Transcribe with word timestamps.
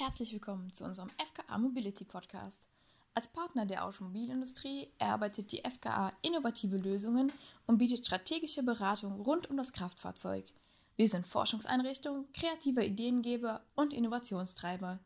Herzlich 0.00 0.32
willkommen 0.32 0.72
zu 0.72 0.84
unserem 0.84 1.10
FKA 1.10 1.58
Mobility 1.58 2.04
Podcast. 2.04 2.66
Als 3.12 3.28
Partner 3.28 3.66
der 3.66 3.84
Automobilindustrie 3.84 4.88
erarbeitet 4.98 5.52
die 5.52 5.60
FKA 5.62 6.14
innovative 6.22 6.78
Lösungen 6.78 7.30
und 7.66 7.76
bietet 7.76 8.06
strategische 8.06 8.62
Beratung 8.62 9.20
rund 9.20 9.50
um 9.50 9.58
das 9.58 9.74
Kraftfahrzeug. 9.74 10.46
Wir 10.96 11.06
sind 11.06 11.26
Forschungseinrichtung, 11.26 12.24
kreativer 12.32 12.82
Ideengeber 12.82 13.60
und 13.74 13.92
Innovationstreiber. 13.92 15.00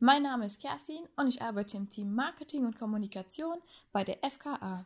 Mein 0.00 0.24
Name 0.24 0.44
ist 0.44 0.60
Kerstin 0.60 1.08
und 1.16 1.28
ich 1.28 1.40
arbeite 1.40 1.78
im 1.78 1.88
Team 1.88 2.14
Marketing 2.14 2.66
und 2.66 2.78
Kommunikation 2.78 3.56
bei 3.90 4.04
der 4.04 4.18
FKA. 4.18 4.84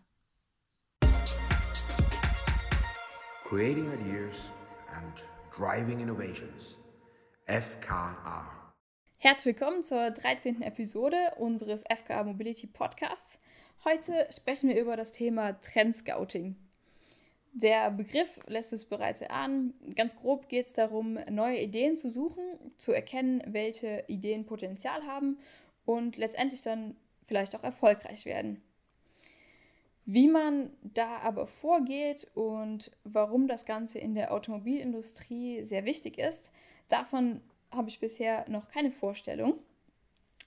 Creating 3.48 3.93
Ideas 3.95 4.48
and 4.95 5.25
Driving 5.53 5.98
Innovations. 5.98 6.79
FKA. 7.48 8.59
Herzlich 9.23 9.55
willkommen 9.55 9.82
zur 9.82 10.12
13. 10.12 10.62
Episode 10.62 11.34
unseres 11.37 11.84
FKA 11.95 12.24
Mobility 12.24 12.66
Podcasts. 12.66 13.38
Heute 13.84 14.27
sprechen 14.34 14.70
wir 14.70 14.80
über 14.80 14.96
das 14.96 15.12
Thema 15.12 15.60
Trendscouting. 15.60 16.56
Der 17.52 17.91
Begriff 17.91 18.41
lässt 18.46 18.73
es 18.73 18.87
bereits 18.87 19.20
erahnen. 19.20 19.74
Ganz 19.95 20.16
grob 20.16 20.48
geht 20.48 20.69
es 20.69 20.73
darum, 20.73 21.19
neue 21.29 21.60
Ideen 21.60 21.98
zu 21.98 22.09
suchen, 22.09 22.43
zu 22.79 22.93
erkennen, 22.93 23.43
welche 23.45 24.05
Ideen 24.06 24.46
Potenzial 24.46 25.02
haben 25.06 25.37
und 25.84 26.16
letztendlich 26.16 26.62
dann 26.62 26.96
vielleicht 27.27 27.55
auch 27.55 27.62
erfolgreich 27.62 28.24
werden. 28.24 28.62
Wie 30.07 30.29
man 30.29 30.71
da 30.82 31.18
aber 31.18 31.46
vorgeht 31.46 32.27
und 32.34 32.91
warum 33.05 33.48
das 33.48 33.66
Ganze 33.66 33.98
in 33.98 34.15
der 34.15 34.32
Automobilindustrie 34.32 35.62
sehr 35.62 35.84
wichtig 35.84 36.16
ist, 36.16 36.52
davon 36.88 37.43
habe 37.73 37.88
ich 37.88 38.01
bisher 38.01 38.48
noch 38.48 38.69
keine 38.69 38.91
Vorstellung. 38.91 39.59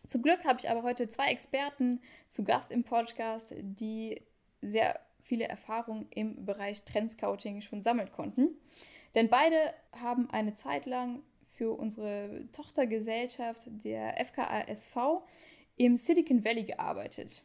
Zum 0.08 0.22
Glück 0.22 0.44
habe 0.44 0.60
ich 0.60 0.70
aber 0.70 0.84
heute 0.84 1.08
zwei 1.08 1.32
Experten 1.32 2.02
zu 2.28 2.44
Gast 2.44 2.72
im 2.72 2.84
Podcast, 2.84 3.54
die 3.58 4.22
sehr 4.62 5.00
viele 5.22 5.48
Erfahrungen 5.48 6.08
im 6.10 6.46
Bereich 6.46 6.84
Trendscouting 6.84 7.62
schon 7.62 7.82
sammeln 7.82 8.12
konnten. 8.12 8.50
Denn 9.16 9.30
beide 9.30 9.74
haben 9.94 10.30
eine 10.30 10.54
Zeit 10.54 10.86
lang 10.86 11.24
für 11.56 11.74
unsere 11.74 12.46
Tochtergesellschaft 12.52 13.68
der 13.84 14.24
FKASV 14.26 15.24
im 15.78 15.98
Silicon 15.98 16.44
Valley 16.44 16.64
gearbeitet. 16.64 17.44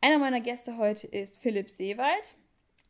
Einer 0.00 0.18
meiner 0.18 0.40
Gäste 0.40 0.78
heute 0.78 1.06
ist 1.06 1.38
Philipp 1.38 1.70
Seewald. 1.70 2.36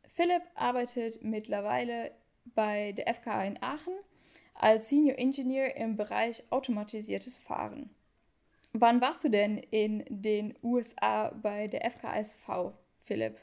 Philipp 0.09 0.43
arbeitet 0.55 1.23
mittlerweile 1.23 2.13
bei 2.55 2.93
der 2.93 3.13
FKA 3.15 3.45
in 3.45 3.63
Aachen 3.63 3.95
als 4.59 4.89
Senior 4.89 5.19
Engineer 5.19 5.77
im 5.77 5.97
Bereich 5.97 6.43
automatisiertes 6.51 7.39
Fahren. 7.39 7.91
Wann 8.73 9.01
warst 9.01 9.25
du 9.25 9.31
denn 9.31 9.59
in 9.59 10.05
den 10.09 10.55
USA 10.63 11.31
bei 11.43 11.69
der 11.69 11.91
FKSV, 11.91 12.73
Philipp? 13.05 13.39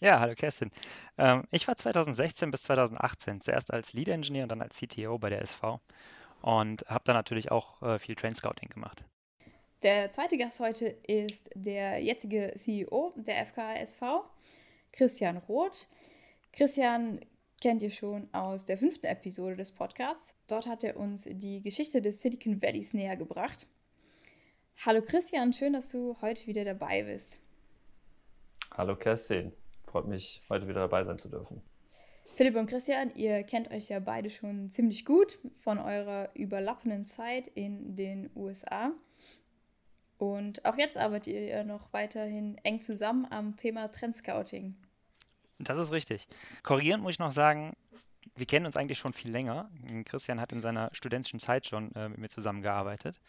Ja, 0.00 0.20
hallo 0.20 0.34
Kerstin. 0.34 0.70
Ähm, 1.16 1.44
ich 1.50 1.66
war 1.68 1.76
2016 1.76 2.50
bis 2.50 2.62
2018 2.62 3.40
zuerst 3.40 3.72
als 3.72 3.92
Lead 3.92 4.08
Engineer 4.08 4.44
und 4.44 4.48
dann 4.50 4.62
als 4.62 4.78
CTO 4.78 5.18
bei 5.18 5.30
der 5.30 5.42
SV 5.42 5.80
und 6.42 6.84
habe 6.88 7.04
dann 7.04 7.14
natürlich 7.14 7.50
auch 7.50 7.80
äh, 7.82 7.98
viel 7.98 8.14
Train 8.14 8.34
Scouting 8.34 8.68
gemacht. 8.68 9.04
Der 9.82 10.10
zweite 10.10 10.36
Gast 10.36 10.60
heute 10.60 10.86
ist 10.86 11.50
der 11.54 11.98
jetzige 12.02 12.52
CEO 12.54 13.14
der 13.16 13.46
FKSV, 13.46 14.02
Christian 14.92 15.38
Roth. 15.38 15.88
Christian 16.52 17.20
kennt 17.62 17.80
ihr 17.80 17.90
schon 17.90 18.28
aus 18.34 18.64
der 18.64 18.76
fünften 18.76 19.06
Episode 19.06 19.54
des 19.54 19.70
Podcasts. 19.70 20.34
Dort 20.48 20.66
hat 20.66 20.82
er 20.82 20.96
uns 20.96 21.28
die 21.30 21.62
Geschichte 21.62 22.02
des 22.02 22.20
Silicon 22.20 22.60
Valleys 22.60 22.92
näher 22.92 23.16
gebracht. 23.16 23.68
Hallo 24.84 25.00
Christian, 25.00 25.52
schön, 25.52 25.72
dass 25.72 25.92
du 25.92 26.16
heute 26.20 26.48
wieder 26.48 26.64
dabei 26.64 27.04
bist. 27.04 27.40
Hallo 28.76 28.96
Kerstin, 28.96 29.52
freut 29.86 30.08
mich, 30.08 30.42
heute 30.50 30.66
wieder 30.66 30.80
dabei 30.80 31.04
sein 31.04 31.16
zu 31.18 31.28
dürfen. 31.28 31.62
Philipp 32.34 32.56
und 32.56 32.66
Christian, 32.66 33.14
ihr 33.14 33.44
kennt 33.44 33.70
euch 33.70 33.90
ja 33.90 34.00
beide 34.00 34.30
schon 34.30 34.68
ziemlich 34.70 35.04
gut 35.04 35.38
von 35.60 35.78
eurer 35.78 36.30
überlappenden 36.34 37.06
Zeit 37.06 37.46
in 37.46 37.94
den 37.94 38.28
USA. 38.34 38.90
Und 40.18 40.64
auch 40.64 40.78
jetzt 40.78 40.96
arbeitet 40.98 41.34
ihr 41.34 41.62
noch 41.62 41.92
weiterhin 41.92 42.58
eng 42.64 42.80
zusammen 42.80 43.24
am 43.30 43.54
Thema 43.54 43.86
Trendscouting. 43.86 44.74
Das 45.58 45.78
ist 45.78 45.92
richtig. 45.92 46.26
Korrigierend 46.62 47.02
muss 47.02 47.12
ich 47.12 47.18
noch 47.18 47.32
sagen, 47.32 47.74
wir 48.34 48.46
kennen 48.46 48.66
uns 48.66 48.76
eigentlich 48.76 48.98
schon 48.98 49.12
viel 49.12 49.30
länger. 49.30 49.70
Christian 50.04 50.40
hat 50.40 50.52
in 50.52 50.60
seiner 50.60 50.90
studentischen 50.92 51.40
Zeit 51.40 51.66
schon 51.66 51.94
äh, 51.94 52.08
mit 52.08 52.18
mir 52.18 52.28
zusammengearbeitet 52.28 53.20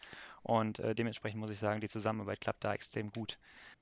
und 0.42 0.78
äh, 0.78 0.94
dementsprechend 0.94 1.40
muss 1.40 1.50
ich 1.50 1.58
sagen, 1.58 1.80
die 1.80 1.88
Zusammenarbeit 1.88 2.40
klappt 2.40 2.64
da 2.64 2.74
extrem 2.74 3.10
gut. 3.10 3.38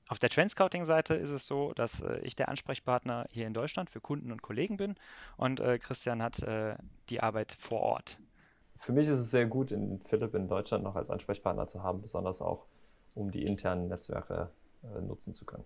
Auf 0.09 0.19
der 0.19 0.31
Trendscouting-Seite 0.31 1.15
ist 1.15 1.31
es 1.31 1.47
so, 1.47 1.73
dass 1.75 2.01
äh, 2.01 2.19
ich 2.21 2.35
der 2.35 2.49
Ansprechpartner 2.49 3.27
hier 3.31 3.47
in 3.47 3.55
Deutschland 3.55 3.91
für 3.91 4.01
Kunden 4.01 4.33
und 4.33 4.43
Kollegen 4.43 4.77
bin 4.77 4.97
und 5.37 5.61
äh, 5.61 5.79
Christian 5.79 6.23
hat 6.23 6.43
äh, 6.43 6.77
die 7.09 7.21
Arbeit 7.21 7.57
vor 7.59 7.81
Ort. 7.81 8.19
Für 8.79 8.93
mich 8.93 9.07
ist 9.07 9.19
es 9.19 9.31
sehr 9.31 9.47
gut, 9.47 9.71
in 9.71 10.01
Philipp 10.07 10.35
in 10.35 10.49
Deutschland 10.49 10.83
noch 10.83 10.97
als 10.97 11.09
Ansprechpartner 11.09 11.69
zu 11.69 11.83
haben, 11.83 12.03
besonders 12.03 12.43
auch, 12.43 12.67
um 13.15 13.31
die 13.31 13.45
internen 13.45 13.89
Netzwerke 13.89 14.51
äh, 14.83 15.01
nutzen 15.01 15.35
zu 15.35 15.45
können. 15.45 15.65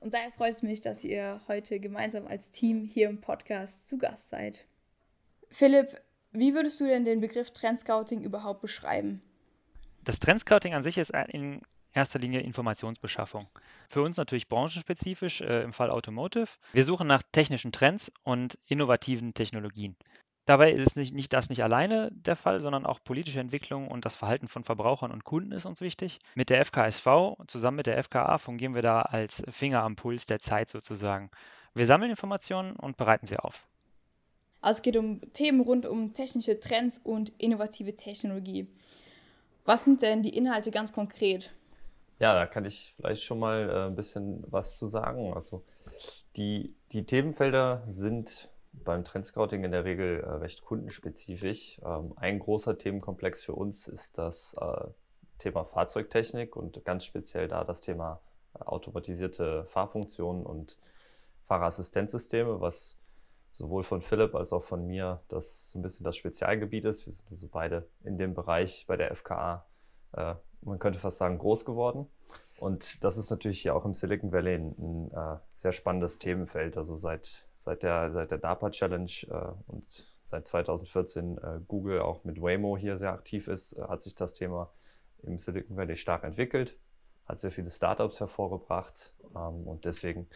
Und 0.00 0.14
daher 0.14 0.32
freut 0.32 0.52
es 0.52 0.62
mich, 0.62 0.80
dass 0.80 1.04
ihr 1.04 1.40
heute 1.46 1.78
gemeinsam 1.78 2.26
als 2.26 2.50
Team 2.50 2.84
hier 2.84 3.08
im 3.08 3.20
Podcast 3.20 3.88
zu 3.88 3.98
Gast 3.98 4.30
seid. 4.30 4.64
Philipp, 5.50 6.00
wie 6.32 6.54
würdest 6.54 6.80
du 6.80 6.86
denn 6.86 7.04
den 7.04 7.20
Begriff 7.20 7.50
Trendscouting 7.50 8.22
überhaupt 8.22 8.62
beschreiben? 8.62 9.22
Das 10.04 10.18
Trendscouting 10.18 10.74
an 10.74 10.82
sich 10.82 10.96
ist 10.96 11.12
in 11.28 11.60
erster 11.92 12.18
Linie 12.18 12.40
Informationsbeschaffung. 12.40 13.48
Für 13.88 14.02
uns 14.02 14.16
natürlich 14.16 14.48
branchenspezifisch, 14.48 15.40
äh, 15.40 15.62
im 15.62 15.72
Fall 15.72 15.90
Automotive. 15.90 16.48
Wir 16.72 16.84
suchen 16.84 17.06
nach 17.06 17.22
technischen 17.32 17.72
Trends 17.72 18.12
und 18.22 18.58
innovativen 18.66 19.34
Technologien. 19.34 19.96
Dabei 20.50 20.72
ist 20.72 20.96
nicht, 20.96 21.14
nicht 21.14 21.32
das 21.32 21.48
nicht 21.48 21.62
alleine 21.62 22.10
der 22.10 22.34
Fall, 22.34 22.60
sondern 22.60 22.84
auch 22.84 22.98
politische 23.04 23.38
Entwicklung 23.38 23.86
und 23.86 24.04
das 24.04 24.16
Verhalten 24.16 24.48
von 24.48 24.64
Verbrauchern 24.64 25.12
und 25.12 25.22
Kunden 25.22 25.52
ist 25.52 25.64
uns 25.64 25.80
wichtig. 25.80 26.18
Mit 26.34 26.50
der 26.50 26.64
FKSV 26.64 27.06
zusammen 27.46 27.76
mit 27.76 27.86
der 27.86 28.02
FKA 28.02 28.36
fungieren 28.38 28.74
wir 28.74 28.82
da 28.82 29.02
als 29.02 29.44
Finger 29.48 29.84
am 29.84 29.94
Puls 29.94 30.26
der 30.26 30.40
Zeit 30.40 30.68
sozusagen. 30.68 31.30
Wir 31.72 31.86
sammeln 31.86 32.10
Informationen 32.10 32.74
und 32.74 32.96
bereiten 32.96 33.28
sie 33.28 33.36
auf. 33.36 33.68
Also 34.60 34.78
es 34.78 34.82
geht 34.82 34.96
um 34.96 35.20
Themen 35.34 35.60
rund 35.60 35.86
um 35.86 36.14
technische 36.14 36.58
Trends 36.58 36.98
und 36.98 37.32
innovative 37.38 37.94
Technologie. 37.94 38.66
Was 39.66 39.84
sind 39.84 40.02
denn 40.02 40.24
die 40.24 40.36
Inhalte 40.36 40.72
ganz 40.72 40.92
konkret? 40.92 41.52
Ja, 42.18 42.34
da 42.34 42.46
kann 42.46 42.64
ich 42.64 42.92
vielleicht 42.96 43.22
schon 43.22 43.38
mal 43.38 43.70
äh, 43.70 43.86
ein 43.86 43.94
bisschen 43.94 44.42
was 44.48 44.78
zu 44.78 44.88
sagen. 44.88 45.32
Also 45.32 45.62
die, 46.34 46.74
die 46.90 47.06
Themenfelder 47.06 47.84
sind 47.86 48.50
beim 48.72 49.04
Trendscouting 49.04 49.64
in 49.64 49.72
der 49.72 49.84
Regel 49.84 50.20
äh, 50.20 50.30
recht 50.30 50.64
kundenspezifisch. 50.64 51.80
Ähm, 51.84 52.12
ein 52.16 52.38
großer 52.38 52.78
Themenkomplex 52.78 53.42
für 53.42 53.54
uns 53.54 53.88
ist 53.88 54.18
das 54.18 54.54
äh, 54.60 54.86
Thema 55.38 55.64
Fahrzeugtechnik 55.64 56.56
und 56.56 56.84
ganz 56.84 57.04
speziell 57.04 57.48
da 57.48 57.64
das 57.64 57.80
Thema 57.80 58.20
äh, 58.54 58.64
automatisierte 58.64 59.64
Fahrfunktionen 59.66 60.44
und 60.44 60.78
Fahrerassistenzsysteme, 61.46 62.60
was 62.60 62.96
sowohl 63.50 63.82
von 63.82 64.00
Philipp 64.00 64.34
als 64.34 64.52
auch 64.52 64.62
von 64.62 64.86
mir 64.86 65.20
das 65.28 65.70
so 65.70 65.78
ein 65.78 65.82
bisschen 65.82 66.04
das 66.04 66.16
Spezialgebiet 66.16 66.84
ist. 66.84 67.06
Wir 67.06 67.12
sind 67.12 67.24
also 67.30 67.48
beide 67.50 67.88
in 68.04 68.18
dem 68.18 68.34
Bereich 68.34 68.84
bei 68.86 68.96
der 68.96 69.14
FKA, 69.14 69.66
äh, 70.12 70.34
man 70.62 70.78
könnte 70.78 70.98
fast 70.98 71.18
sagen, 71.18 71.38
groß 71.38 71.64
geworden. 71.64 72.06
Und 72.58 73.02
das 73.02 73.16
ist 73.16 73.30
natürlich 73.30 73.62
hier 73.62 73.74
auch 73.74 73.86
im 73.86 73.94
Silicon 73.94 74.32
Valley 74.32 74.54
ein, 74.54 74.74
ein 74.78 75.10
äh, 75.12 75.38
sehr 75.54 75.72
spannendes 75.72 76.18
Themenfeld. 76.18 76.76
Also 76.76 76.94
seit 76.94 77.46
seit 77.70 77.84
der, 77.84 78.10
seit 78.10 78.30
der 78.32 78.38
DARPA 78.38 78.70
Challenge 78.70 79.12
äh, 79.28 79.52
und 79.68 79.84
seit 80.24 80.48
2014 80.48 81.38
äh, 81.38 81.60
Google 81.68 82.00
auch 82.00 82.24
mit 82.24 82.42
Waymo 82.42 82.76
hier 82.76 82.98
sehr 82.98 83.12
aktiv 83.12 83.46
ist, 83.46 83.74
äh, 83.74 83.82
hat 83.82 84.02
sich 84.02 84.16
das 84.16 84.34
Thema 84.34 84.72
im 85.22 85.38
Silicon 85.38 85.76
Valley 85.76 85.96
stark 85.96 86.24
entwickelt, 86.24 86.76
hat 87.26 87.38
sehr 87.40 87.52
viele 87.52 87.70
Startups 87.70 88.18
hervorgebracht 88.18 89.14
ähm, 89.36 89.68
und 89.68 89.84
deswegen 89.84 90.26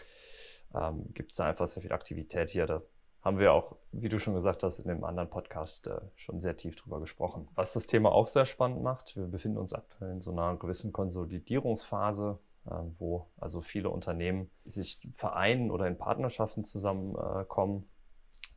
ähm, 0.75 1.13
gibt 1.13 1.33
es 1.33 1.39
da 1.39 1.47
einfach 1.47 1.67
sehr 1.67 1.83
viel 1.83 1.93
Aktivität 1.93 2.51
hier. 2.51 2.67
Da 2.67 2.83
haben 3.23 3.41
wir 3.41 3.53
auch, 3.53 3.75
wie 3.91 4.09
du 4.09 4.21
schon 4.21 4.35
gesagt 4.35 4.63
hast, 4.63 4.79
in 4.79 4.87
dem 4.87 5.03
anderen 5.03 5.29
Podcast 5.29 5.89
äh, 5.89 6.01
schon 6.15 6.41
sehr 6.41 6.57
tief 6.57 6.77
drüber 6.77 7.01
gesprochen. 7.01 7.49
Was 7.57 7.73
das 7.73 7.87
Thema 7.87 8.13
auch 8.13 8.29
sehr 8.29 8.47
spannend 8.47 8.81
macht, 8.83 9.17
wir 9.17 9.27
befinden 9.27 9.59
uns 9.59 9.73
aktuell 9.73 10.13
in 10.13 10.21
so 10.21 10.31
einer 10.31 10.57
gewissen 10.57 10.93
Konsolidierungsphase 10.93 12.39
wo 12.65 13.27
also 13.39 13.61
viele 13.61 13.91
Unternehmen 13.91 14.51
sich 14.65 15.01
vereinen 15.15 15.71
oder 15.71 15.87
in 15.87 15.99
Partnerschaften 15.99 16.65
zusammenkommen. 16.65 17.89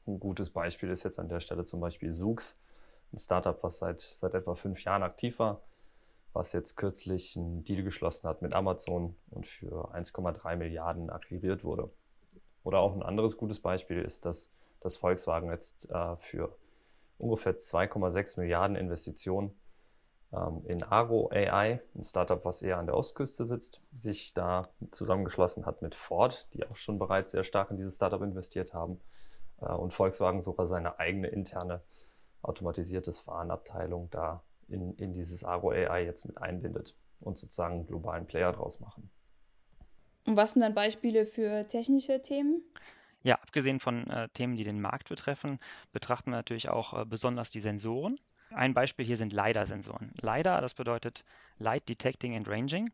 Ein 0.06 0.20
gutes 0.20 0.50
Beispiel 0.50 0.90
ist 0.90 1.04
jetzt 1.04 1.20
an 1.20 1.28
der 1.28 1.42
Stelle 1.42 1.66
zum 1.66 1.82
Beispiel 1.82 2.14
Sux, 2.14 2.58
ein 3.12 3.20
Startup, 3.20 3.62
was 3.64 3.80
seit, 3.80 4.02
seit 4.02 4.34
etwa 4.34 4.56
fünf 4.56 4.84
Jahren 4.84 5.04
aktiv 5.04 5.40
war, 5.40 5.62
was 6.34 6.54
jetzt 6.54 6.76
kürzlich 6.78 7.36
einen 7.36 7.64
Deal 7.64 7.84
geschlossen 7.84 8.28
hat 8.28 8.42
mit 8.42 8.54
Amazon 8.54 9.16
und 9.30 9.46
für 9.46 9.94
1,3 9.94 10.56
Milliarden 10.56 11.10
akquiriert 11.10 11.64
wurde. 11.64 11.90
Oder 12.64 12.80
auch 12.80 12.94
ein 12.94 13.04
anderes 13.04 13.38
gutes 13.38 13.60
Beispiel 13.60 14.02
ist, 14.02 14.26
dass, 14.26 14.52
dass 14.82 14.98
Volkswagen 14.98 15.52
jetzt 15.52 15.90
äh, 15.90 16.16
für 16.18 16.56
ungefähr 17.18 17.58
2,6 17.58 18.40
Milliarden 18.40 18.76
Investitionen 18.76 19.58
in 20.66 20.84
Aro 20.84 21.30
AI, 21.32 21.82
ein 21.96 22.04
Startup, 22.04 22.44
was 22.44 22.62
eher 22.62 22.78
an 22.78 22.86
der 22.86 22.98
Ostküste 22.98 23.46
sitzt, 23.46 23.82
sich 23.94 24.34
da 24.34 24.68
zusammengeschlossen 24.92 25.66
hat 25.66 25.82
mit 25.82 25.96
Ford, 25.96 26.50
die 26.54 26.66
auch 26.68 26.76
schon 26.76 27.00
bereits 27.00 27.32
sehr 27.32 27.46
stark 27.46 27.72
in 27.72 27.78
dieses 27.78 27.96
Startup 27.96 28.22
investiert 28.22 28.74
haben 28.74 29.00
äh, 29.62 29.72
und 29.72 29.94
Volkswagen 29.94 30.42
sogar 30.42 30.68
seine 30.68 31.00
eigene 31.00 31.28
interne 31.28 31.82
automatisiertes 32.42 33.20
Fahrenabteilung 33.20 34.10
da 34.10 34.44
in, 34.68 34.96
in 34.96 35.14
dieses 35.14 35.44
Aro 35.44 35.72
AI 35.72 36.04
jetzt 36.04 36.26
mit 36.26 36.38
einbindet 36.38 36.96
und 37.22 37.38
sozusagen 37.38 37.76
einen 37.76 37.88
globalen 37.88 38.28
Player 38.28 38.52
draus 38.52 38.80
machen. 38.80 39.10
Und 40.26 40.36
was 40.36 40.52
sind 40.52 40.62
dann 40.62 40.76
Beispiele 40.76 41.26
für 41.26 41.68
technische 41.68 42.22
Themen? 42.22 42.62
Ja, 43.24 43.36
abgesehen 43.36 43.80
von 43.80 44.08
äh, 44.08 44.28
Themen, 44.30 44.56
die 44.56 44.66
den 44.66 44.82
Markt 44.82 45.10
betreffen, 45.10 45.60
betrachten 45.94 46.32
wir 46.32 46.38
natürlich 46.38 46.70
auch 46.70 46.94
äh, 46.94 47.06
besonders 47.06 47.50
die 47.50 47.62
Sensoren. 47.62 48.20
Ein 48.52 48.74
Beispiel 48.74 49.06
hier 49.06 49.18
sind 49.18 49.34
LiDAR-Sensoren. 49.34 50.12
LiDAR, 50.22 50.62
das 50.62 50.74
bedeutet 50.74 51.24
Light 51.60 51.88
Detecting 51.90 52.36
and 52.36 52.48
Ranging. 52.48 52.92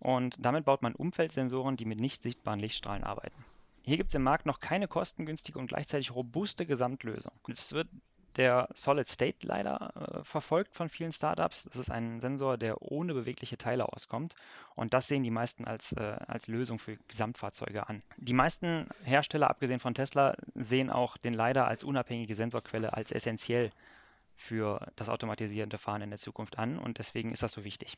Und 0.00 0.36
damit 0.38 0.64
baut 0.64 0.82
man 0.82 0.94
Umfeldsensoren, 0.94 1.76
die 1.76 1.84
mit 1.84 2.00
nicht 2.00 2.22
sichtbaren 2.22 2.60
Lichtstrahlen 2.60 3.04
arbeiten. 3.04 3.44
Hier 3.82 3.96
gibt 3.96 4.08
es 4.08 4.14
im 4.14 4.22
Markt 4.22 4.46
noch 4.46 4.60
keine 4.60 4.88
kostengünstige 4.88 5.58
und 5.58 5.66
gleichzeitig 5.66 6.14
robuste 6.14 6.66
Gesamtlösung. 6.66 7.32
Es 7.48 7.72
wird 7.72 7.88
der 8.36 8.68
Solid 8.74 9.08
State 9.08 9.46
leider 9.46 9.92
äh, 9.94 10.24
verfolgt 10.24 10.74
von 10.74 10.88
vielen 10.88 11.12
Startups. 11.12 11.64
Das 11.64 11.76
ist 11.76 11.90
ein 11.90 12.20
Sensor, 12.20 12.56
der 12.56 12.82
ohne 12.82 13.14
bewegliche 13.14 13.56
Teile 13.56 13.92
auskommt. 13.92 14.34
Und 14.74 14.92
das 14.94 15.06
sehen 15.06 15.22
die 15.22 15.30
meisten 15.30 15.64
als, 15.64 15.92
äh, 15.92 16.16
als 16.26 16.48
Lösung 16.48 16.78
für 16.78 16.96
Gesamtfahrzeuge 17.08 17.88
an. 17.88 18.02
Die 18.16 18.32
meisten 18.32 18.88
Hersteller, 19.04 19.50
abgesehen 19.50 19.80
von 19.80 19.94
Tesla, 19.94 20.34
sehen 20.54 20.90
auch 20.90 21.16
den 21.16 21.34
LiDAR 21.34 21.68
als 21.68 21.84
unabhängige 21.84 22.34
Sensorquelle 22.34 22.92
als 22.92 23.12
essentiell 23.12 23.70
für 24.36 24.90
das 24.96 25.08
automatisierende 25.08 25.78
Fahren 25.78 26.02
in 26.02 26.10
der 26.10 26.18
Zukunft 26.18 26.58
an. 26.58 26.78
Und 26.78 26.98
deswegen 26.98 27.32
ist 27.32 27.42
das 27.42 27.52
so 27.52 27.64
wichtig. 27.64 27.96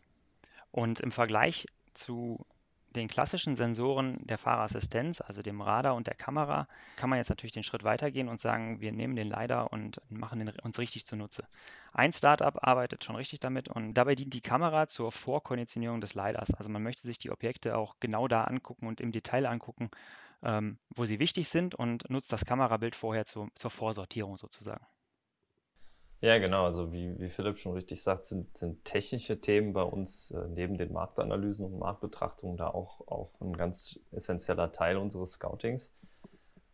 Und 0.71 1.01
im 1.01 1.13
Vergleich 1.13 1.67
zu 1.95 2.45
den 2.97 3.09
klassischen 3.09 3.57
Sensoren 3.57 4.19
der 4.27 4.39
Fahrerassistenz, 4.39 5.21
also 5.21 5.43
dem 5.43 5.61
Radar 5.61 5.95
und 5.95 6.07
der 6.07 6.15
Kamera, 6.15 6.67
kann 6.97 7.11
man 7.11 7.19
jetzt 7.19 7.29
natürlich 7.29 7.53
den 7.53 7.63
Schritt 7.63 7.85
weitergehen 7.85 8.29
und 8.29 8.41
sagen, 8.41 8.81
wir 8.81 8.91
nehmen 8.91 9.17
den 9.17 9.29
LiDAR 9.29 9.73
und 9.73 10.01
machen 10.09 10.39
den 10.39 10.51
uns 10.63 10.79
richtig 10.79 11.05
zunutze. 11.07 11.47
Ein 11.93 12.13
Startup 12.13 12.57
arbeitet 12.67 13.05
schon 13.05 13.17
richtig 13.17 13.41
damit 13.41 13.69
und 13.69 13.95
dabei 13.95 14.15
dient 14.15 14.33
die 14.33 14.41
Kamera 14.41 14.87
zur 14.87 15.13
Vorkonditionierung 15.13 16.01
des 16.01 16.15
LiDARs. 16.15 16.55
Also 16.55 16.71
man 16.71 16.83
möchte 16.83 17.03
sich 17.03 17.19
die 17.19 17.31
Objekte 17.31 17.77
auch 17.77 17.97
genau 18.01 18.29
da 18.29 18.45
angucken 18.45 18.87
und 18.87 19.01
im 19.01 19.13
Detail 19.13 19.47
angucken, 19.47 19.91
ähm, 20.43 20.79
wo 20.95 21.05
sie 21.05 21.19
wichtig 21.19 21.49
sind 21.49 21.75
und 21.75 22.09
nutzt 22.09 22.33
das 22.33 22.45
Kamerabild 22.45 22.97
vorher 22.97 23.27
zu, 23.27 23.49
zur 23.55 23.71
Vorsortierung 23.71 24.37
sozusagen. 24.37 24.85
Ja, 26.21 26.39
genau. 26.39 26.65
Also 26.65 26.93
wie, 26.93 27.19
wie 27.21 27.29
Philipp 27.29 27.59
schon 27.59 27.75
richtig 27.75 28.03
sagt, 28.03 28.25
sind, 28.25 28.57
sind 28.57 28.85
technische 28.85 29.41
Themen 29.41 29.75
bei 29.75 29.83
uns 29.83 30.31
äh, 30.31 30.49
neben 30.49 30.79
den 30.79 30.93
Marktanalysen 30.93 31.67
und 31.67 31.79
Marktbetrachtungen 31.79 32.57
da 32.57 32.69
auch, 32.69 33.07
auch 33.07 33.41
ein 33.41 33.55
ganz 33.55 34.01
essentieller 34.13 34.73
Teil 34.73 34.97
unseres 34.97 35.33
Scoutings. 35.33 35.93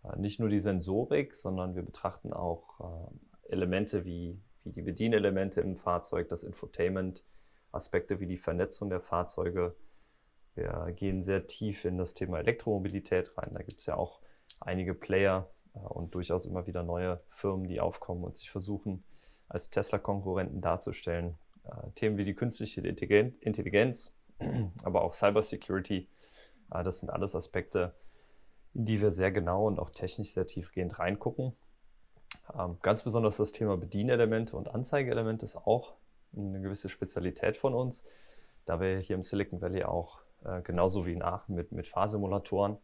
Äh, 0.05 0.19
nicht 0.19 0.39
nur 0.39 0.49
die 0.49 0.61
Sensorik, 0.61 1.35
sondern 1.35 1.75
wir 1.75 1.83
betrachten 1.83 2.33
auch 2.33 2.81
äh, 2.81 3.53
Elemente 3.53 4.05
wie, 4.05 4.41
wie 4.63 4.73
die 4.73 4.83
Bedienelemente 4.83 5.61
im 5.61 5.77
Fahrzeug, 5.77 6.29
das 6.29 6.45
Infotainment, 6.45 7.25
Aspekte 7.73 8.21
wie 8.21 8.27
die 8.27 8.39
Vernetzung 8.39 8.91
der 8.91 9.01
Fahrzeuge. 9.01 9.75
Wir 10.55 10.93
gehen 10.95 11.25
sehr 11.25 11.47
tief 11.47 11.85
in 11.85 11.99
das 11.99 12.15
Thema 12.15 12.39
Elektromobilität 12.39 13.37
rein. 13.37 13.51
Da 13.55 13.61
gibt 13.61 13.81
es 13.81 13.87
ja 13.87 13.97
auch 13.97 14.21
einige 14.61 14.95
Player 14.95 15.51
äh, 15.75 15.79
und 15.79 16.15
durchaus 16.15 16.47
immer 16.47 16.69
wieder 16.69 16.85
neue 16.85 17.21
Firmen, 17.31 17.67
die 17.67 17.81
aufkommen 17.81 18.23
und 18.23 18.37
sich 18.37 18.49
versuchen, 18.49 19.03
als 19.53 19.71
Tesla-Konkurrenten 19.71 20.61
darzustellen. 20.61 21.37
Äh, 21.65 21.91
Themen 21.95 22.17
wie 22.17 22.25
die 22.25 22.35
künstliche 22.35 22.81
Intelligenz, 22.81 24.13
aber 24.83 25.03
auch 25.03 25.15
Cybersecurity, 25.15 26.09
äh, 26.73 26.83
das 26.83 27.01
sind 27.01 27.11
alles 27.11 27.37
Aspekte, 27.37 27.95
in 28.75 28.87
die 28.87 29.01
wir 29.01 29.13
sehr 29.13 29.31
genau 29.31 29.67
und 29.67 29.79
auch 29.79 29.91
technisch 29.91 30.33
sehr 30.33 30.47
tiefgehend 30.47 30.99
reingucken. 30.99 31.53
Ähm, 32.59 32.79
ganz 32.83 33.03
besonders 33.03 33.37
das 33.37 33.53
Thema 33.53 33.77
Bedienelemente 33.77 34.57
und 34.57 34.75
Anzeigeelemente 34.75 35.45
ist 35.45 35.57
auch 35.57 35.93
eine 36.35 36.61
gewisse 36.61 36.89
Spezialität 36.89 37.59
von 37.59 37.75
uns, 37.75 38.03
da 38.65 38.81
wir 38.81 38.99
hier 38.99 39.17
im 39.17 39.23
Silicon 39.23 39.61
Valley 39.61 39.85
auch 39.85 40.21
äh, 40.45 40.63
genauso 40.63 41.05
wie 41.05 41.13
in 41.13 41.23
Aachen 41.23 41.55
mit, 41.55 41.73
mit 41.73 41.87
Fahrsimulatoren 41.87 42.79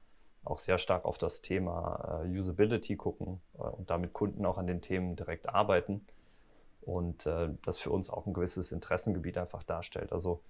auch 0.44 0.58
sehr 0.58 0.78
stark 0.78 1.04
auf 1.04 1.16
das 1.18 1.40
Thema 1.40 2.22
äh, 2.24 2.38
Usability 2.38 2.96
gucken 2.96 3.40
äh, 3.54 3.62
und 3.62 3.88
damit 3.88 4.12
Kunden 4.12 4.44
auch 4.44 4.58
an 4.58 4.66
den 4.66 4.82
Themen 4.82 5.16
direkt 5.16 5.48
arbeiten 5.48 6.06
und 6.88 7.26
äh, 7.26 7.50
das 7.66 7.78
für 7.78 7.90
uns 7.90 8.08
auch 8.08 8.26
ein 8.26 8.32
gewisses 8.32 8.72
Interessengebiet 8.72 9.36
einfach 9.36 9.62
darstellt. 9.62 10.10
Also 10.10 10.42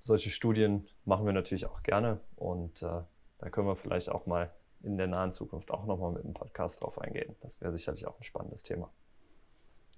solche 0.00 0.28
Studien 0.28 0.86
machen 1.06 1.24
wir 1.24 1.32
natürlich 1.32 1.64
auch 1.64 1.82
gerne 1.82 2.20
und 2.36 2.82
äh, 2.82 3.00
da 3.38 3.50
können 3.50 3.66
wir 3.66 3.74
vielleicht 3.74 4.10
auch 4.10 4.26
mal 4.26 4.52
in 4.82 4.98
der 4.98 5.06
nahen 5.06 5.32
Zukunft 5.32 5.70
auch 5.70 5.86
nochmal 5.86 6.12
mit 6.12 6.24
einem 6.24 6.34
Podcast 6.34 6.82
drauf 6.82 7.00
eingehen. 7.00 7.34
Das 7.40 7.62
wäre 7.62 7.72
sicherlich 7.72 8.06
auch 8.06 8.20
ein 8.20 8.24
spannendes 8.24 8.62
Thema. 8.62 8.92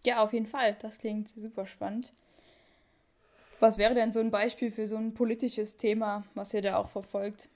Ja, 0.04 0.22
auf 0.22 0.32
jeden 0.32 0.46
Fall. 0.46 0.76
Das 0.80 0.98
klingt 0.98 1.28
super 1.28 1.66
spannend. 1.66 2.14
Was 3.58 3.76
wäre 3.76 3.94
denn 3.94 4.12
so 4.12 4.20
ein 4.20 4.30
Beispiel 4.30 4.70
für 4.70 4.86
so 4.86 4.96
ein 4.96 5.12
politisches 5.12 5.76
Thema, 5.76 6.24
was 6.34 6.54
ihr 6.54 6.62
da 6.62 6.76
auch 6.76 6.88
verfolgt? 6.88 7.48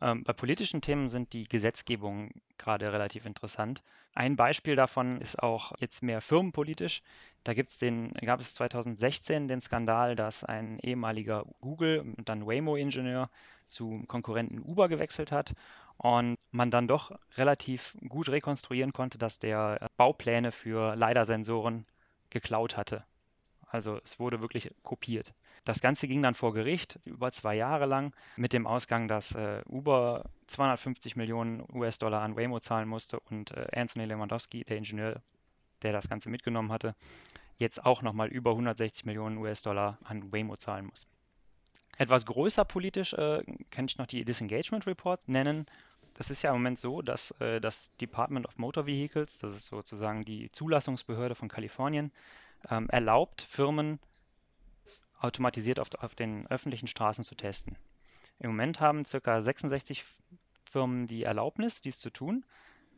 Ähm, 0.00 0.22
bei 0.24 0.32
politischen 0.32 0.80
Themen 0.80 1.08
sind 1.08 1.32
die 1.32 1.48
Gesetzgebungen 1.48 2.40
gerade 2.56 2.92
relativ 2.92 3.26
interessant. 3.26 3.82
Ein 4.14 4.36
Beispiel 4.36 4.76
davon 4.76 5.20
ist 5.20 5.42
auch 5.42 5.72
jetzt 5.78 6.02
mehr 6.02 6.20
firmenpolitisch. 6.20 7.02
Da 7.44 7.54
gibt's 7.54 7.78
den, 7.78 8.12
gab 8.14 8.40
es 8.40 8.54
2016 8.54 9.48
den 9.48 9.60
Skandal, 9.60 10.16
dass 10.16 10.44
ein 10.44 10.78
ehemaliger 10.80 11.44
Google 11.60 12.00
und 12.16 12.28
dann 12.28 12.46
Waymo-Ingenieur 12.46 13.30
zu 13.66 14.04
Konkurrenten 14.06 14.60
Uber 14.60 14.88
gewechselt 14.88 15.32
hat 15.32 15.54
und 15.98 16.36
man 16.50 16.70
dann 16.70 16.88
doch 16.88 17.12
relativ 17.36 17.96
gut 18.08 18.28
rekonstruieren 18.28 18.92
konnte, 18.92 19.18
dass 19.18 19.38
der 19.38 19.88
Baupläne 19.96 20.52
für 20.52 20.94
LiDAR-Sensoren 20.96 21.86
geklaut 22.30 22.76
hatte. 22.76 23.04
Also 23.66 24.00
es 24.04 24.18
wurde 24.18 24.40
wirklich 24.40 24.70
kopiert. 24.82 25.34
Das 25.68 25.82
Ganze 25.82 26.08
ging 26.08 26.22
dann 26.22 26.34
vor 26.34 26.54
Gericht 26.54 26.98
über 27.04 27.30
zwei 27.30 27.54
Jahre 27.54 27.84
lang 27.84 28.14
mit 28.36 28.54
dem 28.54 28.66
Ausgang, 28.66 29.06
dass 29.06 29.34
äh, 29.34 29.60
Uber 29.68 30.24
250 30.46 31.14
Millionen 31.14 31.62
US-Dollar 31.70 32.22
an 32.22 32.36
Waymo 32.36 32.58
zahlen 32.58 32.88
musste 32.88 33.20
und 33.20 33.50
äh, 33.50 33.66
Anthony 33.74 34.06
Lewandowski, 34.06 34.64
der 34.64 34.78
Ingenieur, 34.78 35.20
der 35.82 35.92
das 35.92 36.08
Ganze 36.08 36.30
mitgenommen 36.30 36.72
hatte, 36.72 36.94
jetzt 37.58 37.84
auch 37.84 38.00
nochmal 38.00 38.28
über 38.28 38.52
160 38.52 39.04
Millionen 39.04 39.36
US-Dollar 39.36 39.98
an 40.04 40.32
Waymo 40.32 40.56
zahlen 40.56 40.86
muss. 40.86 41.06
Etwas 41.98 42.24
größer 42.24 42.64
politisch 42.64 43.12
äh, 43.12 43.42
kann 43.68 43.84
ich 43.84 43.98
noch 43.98 44.06
die 44.06 44.24
Disengagement 44.24 44.86
Report 44.86 45.28
nennen. 45.28 45.66
Das 46.14 46.30
ist 46.30 46.40
ja 46.40 46.48
im 46.48 46.56
Moment 46.56 46.80
so, 46.80 47.02
dass 47.02 47.32
äh, 47.42 47.60
das 47.60 47.90
Department 47.98 48.48
of 48.48 48.56
Motor 48.56 48.86
Vehicles, 48.86 49.40
das 49.40 49.54
ist 49.54 49.66
sozusagen 49.66 50.24
die 50.24 50.50
Zulassungsbehörde 50.50 51.34
von 51.34 51.48
Kalifornien, 51.48 52.10
ähm, 52.70 52.88
erlaubt 52.88 53.42
Firmen 53.42 53.98
automatisiert 55.18 55.80
auf, 55.80 55.88
auf 55.98 56.14
den 56.14 56.46
öffentlichen 56.48 56.86
Straßen 56.86 57.24
zu 57.24 57.34
testen. 57.34 57.76
Im 58.38 58.50
Moment 58.50 58.80
haben 58.80 59.04
ca. 59.04 59.42
66 59.42 60.04
Firmen 60.64 61.06
die 61.06 61.24
Erlaubnis, 61.24 61.80
dies 61.80 61.98
zu 61.98 62.10
tun. 62.10 62.44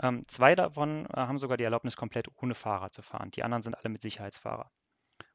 Ähm, 0.03 0.25
zwei 0.29 0.55
davon 0.55 1.07
äh, 1.07 1.17
haben 1.17 1.39
sogar 1.39 1.57
die 1.57 1.65
Erlaubnis, 1.65 1.97
komplett 1.97 2.29
ohne 2.37 2.55
Fahrer 2.55 2.91
zu 2.91 3.03
fahren. 3.03 3.31
Die 3.31 3.43
anderen 3.43 3.63
sind 3.63 3.75
alle 3.75 3.89
mit 3.89 4.03
Sicherheitsfahrer. 4.03 4.71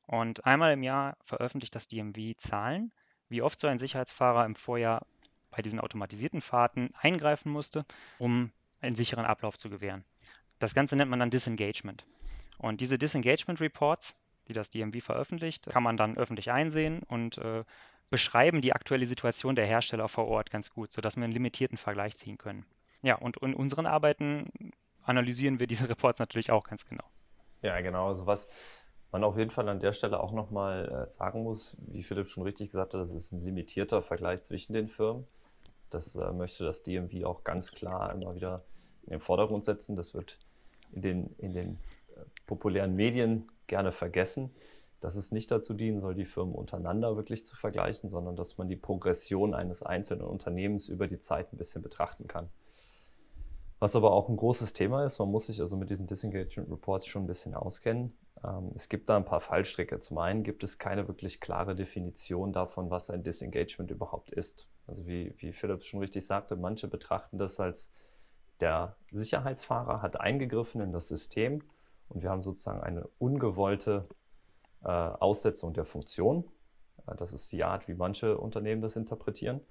Und 0.07 0.45
einmal 0.45 0.73
im 0.73 0.83
Jahr 0.83 1.17
veröffentlicht 1.23 1.73
das 1.73 1.87
DMV 1.87 2.37
Zahlen, 2.37 2.91
wie 3.29 3.41
oft 3.41 3.59
so 3.59 3.67
ein 3.67 3.79
Sicherheitsfahrer 3.79 4.45
im 4.45 4.55
Vorjahr 4.55 5.05
bei 5.49 5.61
diesen 5.61 5.79
automatisierten 5.79 6.41
Fahrten 6.41 6.91
eingreifen 6.99 7.51
musste, 7.51 7.85
um 8.19 8.51
einen 8.81 8.95
sicheren 8.95 9.25
Ablauf 9.25 9.57
zu 9.57 9.69
gewähren. 9.69 10.03
Das 10.59 10.75
Ganze 10.75 10.95
nennt 10.95 11.09
man 11.09 11.19
dann 11.19 11.31
Disengagement. 11.31 12.05
Und 12.57 12.81
diese 12.81 12.97
Disengagement 12.97 13.61
Reports 13.61 14.15
die 14.47 14.53
das 14.53 14.69
DMV 14.69 15.03
veröffentlicht, 15.03 15.67
kann 15.67 15.83
man 15.83 15.97
dann 15.97 16.17
öffentlich 16.17 16.51
einsehen 16.51 17.01
und 17.07 17.37
äh, 17.37 17.63
beschreiben 18.09 18.61
die 18.61 18.73
aktuelle 18.73 19.05
Situation 19.05 19.55
der 19.55 19.65
Hersteller 19.65 20.07
vor 20.07 20.27
Ort 20.27 20.51
ganz 20.51 20.69
gut, 20.69 20.91
sodass 20.91 21.15
wir 21.17 21.23
einen 21.23 21.33
limitierten 21.33 21.77
Vergleich 21.77 22.17
ziehen 22.17 22.37
können. 22.37 22.65
Ja, 23.01 23.15
und 23.15 23.37
in 23.37 23.53
unseren 23.53 23.85
Arbeiten 23.85 24.71
analysieren 25.03 25.59
wir 25.59 25.67
diese 25.67 25.89
Reports 25.89 26.19
natürlich 26.19 26.51
auch 26.51 26.63
ganz 26.63 26.85
genau. 26.85 27.03
Ja, 27.61 27.79
genau. 27.81 28.09
Also 28.09 28.25
was 28.25 28.47
man 29.11 29.23
auf 29.23 29.37
jeden 29.37 29.51
Fall 29.51 29.67
an 29.69 29.79
der 29.79 29.93
Stelle 29.93 30.19
auch 30.19 30.31
nochmal 30.31 31.05
äh, 31.07 31.09
sagen 31.09 31.43
muss, 31.43 31.77
wie 31.87 32.03
Philipp 32.03 32.27
schon 32.27 32.43
richtig 32.43 32.71
gesagt 32.71 32.93
hat, 32.93 33.01
das 33.01 33.11
ist 33.11 33.31
ein 33.31 33.43
limitierter 33.43 34.01
Vergleich 34.01 34.43
zwischen 34.43 34.73
den 34.73 34.87
Firmen. 34.87 35.25
Das 35.89 36.15
äh, 36.15 36.31
möchte 36.31 36.65
das 36.65 36.83
DMV 36.83 37.23
auch 37.23 37.43
ganz 37.43 37.71
klar 37.71 38.13
immer 38.13 38.35
wieder 38.35 38.63
in 39.03 39.11
den 39.11 39.19
Vordergrund 39.19 39.65
setzen. 39.65 39.95
Das 39.95 40.13
wird 40.13 40.37
in 40.91 41.01
den, 41.01 41.35
in 41.37 41.53
den 41.53 41.79
äh, 42.15 42.21
populären 42.45 42.95
Medien 42.95 43.49
gerne 43.67 43.91
vergessen, 43.91 44.53
dass 45.01 45.15
es 45.15 45.31
nicht 45.31 45.51
dazu 45.51 45.73
dienen 45.73 46.01
soll, 46.01 46.15
die 46.15 46.25
Firmen 46.25 46.55
untereinander 46.55 47.15
wirklich 47.15 47.45
zu 47.45 47.55
vergleichen, 47.55 48.09
sondern 48.09 48.35
dass 48.35 48.57
man 48.57 48.67
die 48.67 48.75
Progression 48.75 49.53
eines 49.53 49.83
einzelnen 49.83 50.25
Unternehmens 50.25 50.87
über 50.87 51.07
die 51.07 51.19
Zeit 51.19 51.53
ein 51.53 51.57
bisschen 51.57 51.81
betrachten 51.81 52.27
kann. 52.27 52.49
Was 53.79 53.95
aber 53.95 54.13
auch 54.13 54.29
ein 54.29 54.37
großes 54.37 54.73
Thema 54.73 55.05
ist, 55.05 55.19
man 55.19 55.29
muss 55.29 55.47
sich 55.47 55.61
also 55.61 55.77
mit 55.77 55.89
diesen 55.89 56.07
Disengagement 56.07 56.71
Reports 56.71 57.05
schon 57.05 57.23
ein 57.23 57.27
bisschen 57.27 57.53
auskennen. 57.53 58.17
Ähm, 58.43 58.71
es 58.73 58.89
gibt 58.89 59.09
da 59.09 59.17
ein 59.17 59.25
paar 59.25 59.41
Fallstricke. 59.41 59.99
Zum 59.99 60.17
einen 60.17 60.43
gibt 60.43 60.63
es 60.63 60.79
keine 60.79 61.07
wirklich 61.07 61.41
klare 61.41 61.75
Definition 61.75 62.53
davon, 62.53 62.89
was 62.89 63.09
ein 63.09 63.21
Disengagement 63.21 63.91
überhaupt 63.91 64.31
ist. 64.31 64.67
Also 64.87 65.05
wie, 65.05 65.33
wie 65.37 65.51
Philipp 65.51 65.83
schon 65.83 65.99
richtig 65.99 66.25
sagte, 66.25 66.55
manche 66.55 66.87
betrachten 66.87 67.37
das 67.37 67.59
als 67.59 67.91
der 68.61 68.95
Sicherheitsfahrer 69.11 70.01
hat 70.01 70.19
eingegriffen 70.19 70.79
in 70.79 70.93
das 70.93 71.09
System 71.09 71.61
und 72.09 72.23
wir 72.23 72.29
haben 72.29 72.43
sozusagen 72.43 72.81
eine 72.81 73.07
ungewollte 73.19 74.07
äh, 74.83 74.87
Aussetzung 74.87 75.73
der 75.73 75.85
Funktion. 75.85 76.45
Äh, 77.07 77.15
das 77.15 77.33
ist 77.33 77.51
die 77.51 77.63
Art, 77.63 77.87
wie 77.87 77.93
manche 77.93 78.37
Unternehmen 78.37 78.81
das 78.81 78.95
interpretieren. 78.95 79.61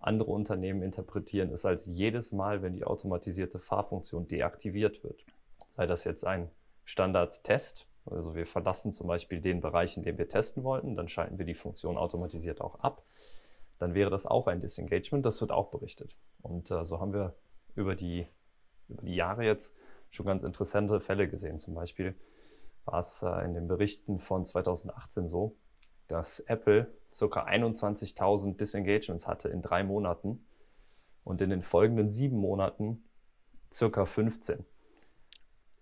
Andere 0.00 0.30
Unternehmen 0.30 0.82
interpretieren 0.82 1.50
es 1.50 1.64
als 1.64 1.86
jedes 1.86 2.32
Mal, 2.32 2.62
wenn 2.62 2.74
die 2.74 2.84
automatisierte 2.84 3.58
Fahrfunktion 3.58 4.26
deaktiviert 4.26 5.02
wird. 5.02 5.24
Sei 5.72 5.86
das 5.86 6.04
jetzt 6.04 6.26
ein 6.26 6.50
Standard-Test, 6.84 7.86
also 8.06 8.34
wir 8.34 8.46
verlassen 8.46 8.92
zum 8.92 9.06
Beispiel 9.06 9.40
den 9.40 9.60
Bereich, 9.60 9.96
in 9.96 10.02
dem 10.02 10.18
wir 10.18 10.28
testen 10.28 10.62
wollten, 10.62 10.94
dann 10.94 11.08
schalten 11.08 11.38
wir 11.38 11.46
die 11.46 11.54
Funktion 11.54 11.96
automatisiert 11.96 12.60
auch 12.60 12.80
ab. 12.80 13.02
Dann 13.78 13.94
wäre 13.94 14.10
das 14.10 14.26
auch 14.26 14.46
ein 14.46 14.60
Disengagement, 14.60 15.24
das 15.24 15.40
wird 15.40 15.50
auch 15.50 15.70
berichtet. 15.70 16.14
Und 16.42 16.70
äh, 16.70 16.84
so 16.84 17.00
haben 17.00 17.12
wir 17.12 17.34
über 17.74 17.94
die, 17.94 18.26
über 18.88 19.02
die 19.02 19.14
Jahre 19.14 19.44
jetzt 19.44 19.74
schon 20.14 20.26
ganz 20.26 20.42
interessante 20.42 21.00
Fälle 21.00 21.28
gesehen. 21.28 21.58
Zum 21.58 21.74
Beispiel 21.74 22.14
war 22.84 22.98
es 22.98 23.22
äh, 23.22 23.44
in 23.44 23.54
den 23.54 23.68
Berichten 23.68 24.18
von 24.18 24.44
2018 24.44 25.28
so, 25.28 25.56
dass 26.08 26.40
Apple 26.40 26.92
ca. 27.18 27.44
21.000 27.46 28.56
Disengagements 28.56 29.26
hatte 29.26 29.48
in 29.48 29.62
drei 29.62 29.82
Monaten 29.82 30.44
und 31.24 31.40
in 31.40 31.50
den 31.50 31.62
folgenden 31.62 32.08
sieben 32.08 32.36
Monaten 32.36 33.04
ca. 33.76 34.04
15. 34.04 34.64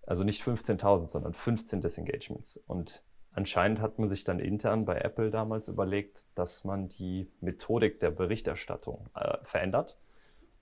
Also 0.05 0.23
nicht 0.23 0.41
15.000, 0.41 1.07
sondern 1.07 1.33
15 1.33 1.81
Disengagements. 1.81 2.57
Und 2.67 3.03
anscheinend 3.31 3.79
hat 3.79 3.99
man 3.99 4.09
sich 4.09 4.23
dann 4.23 4.39
intern 4.39 4.85
bei 4.85 4.97
Apple 4.97 5.31
damals 5.31 5.67
überlegt, 5.67 6.25
dass 6.35 6.63
man 6.63 6.89
die 6.89 7.31
Methodik 7.39 7.99
der 7.99 8.11
Berichterstattung 8.11 9.09
äh, 9.15 9.37
verändert 9.43 9.97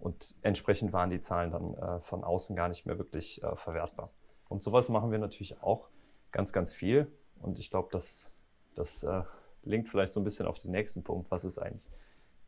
und 0.01 0.35
entsprechend 0.41 0.93
waren 0.93 1.11
die 1.11 1.19
Zahlen 1.19 1.51
dann 1.51 1.73
äh, 1.75 1.99
von 2.01 2.23
außen 2.23 2.55
gar 2.55 2.67
nicht 2.67 2.85
mehr 2.85 2.97
wirklich 2.97 3.41
äh, 3.43 3.55
verwertbar. 3.55 4.11
Und 4.49 4.63
sowas 4.63 4.89
machen 4.89 5.11
wir 5.11 5.19
natürlich 5.19 5.61
auch 5.61 5.89
ganz, 6.31 6.51
ganz 6.51 6.73
viel. 6.73 7.11
Und 7.39 7.59
ich 7.59 7.69
glaube, 7.69 7.89
das, 7.91 8.31
das 8.73 9.03
äh, 9.03 9.21
linkt 9.63 9.89
vielleicht 9.89 10.11
so 10.11 10.19
ein 10.19 10.23
bisschen 10.23 10.47
auf 10.47 10.57
den 10.57 10.71
nächsten 10.71 11.03
Punkt. 11.03 11.29
Was 11.29 11.45
ist 11.45 11.59
eigentlich, 11.59 11.85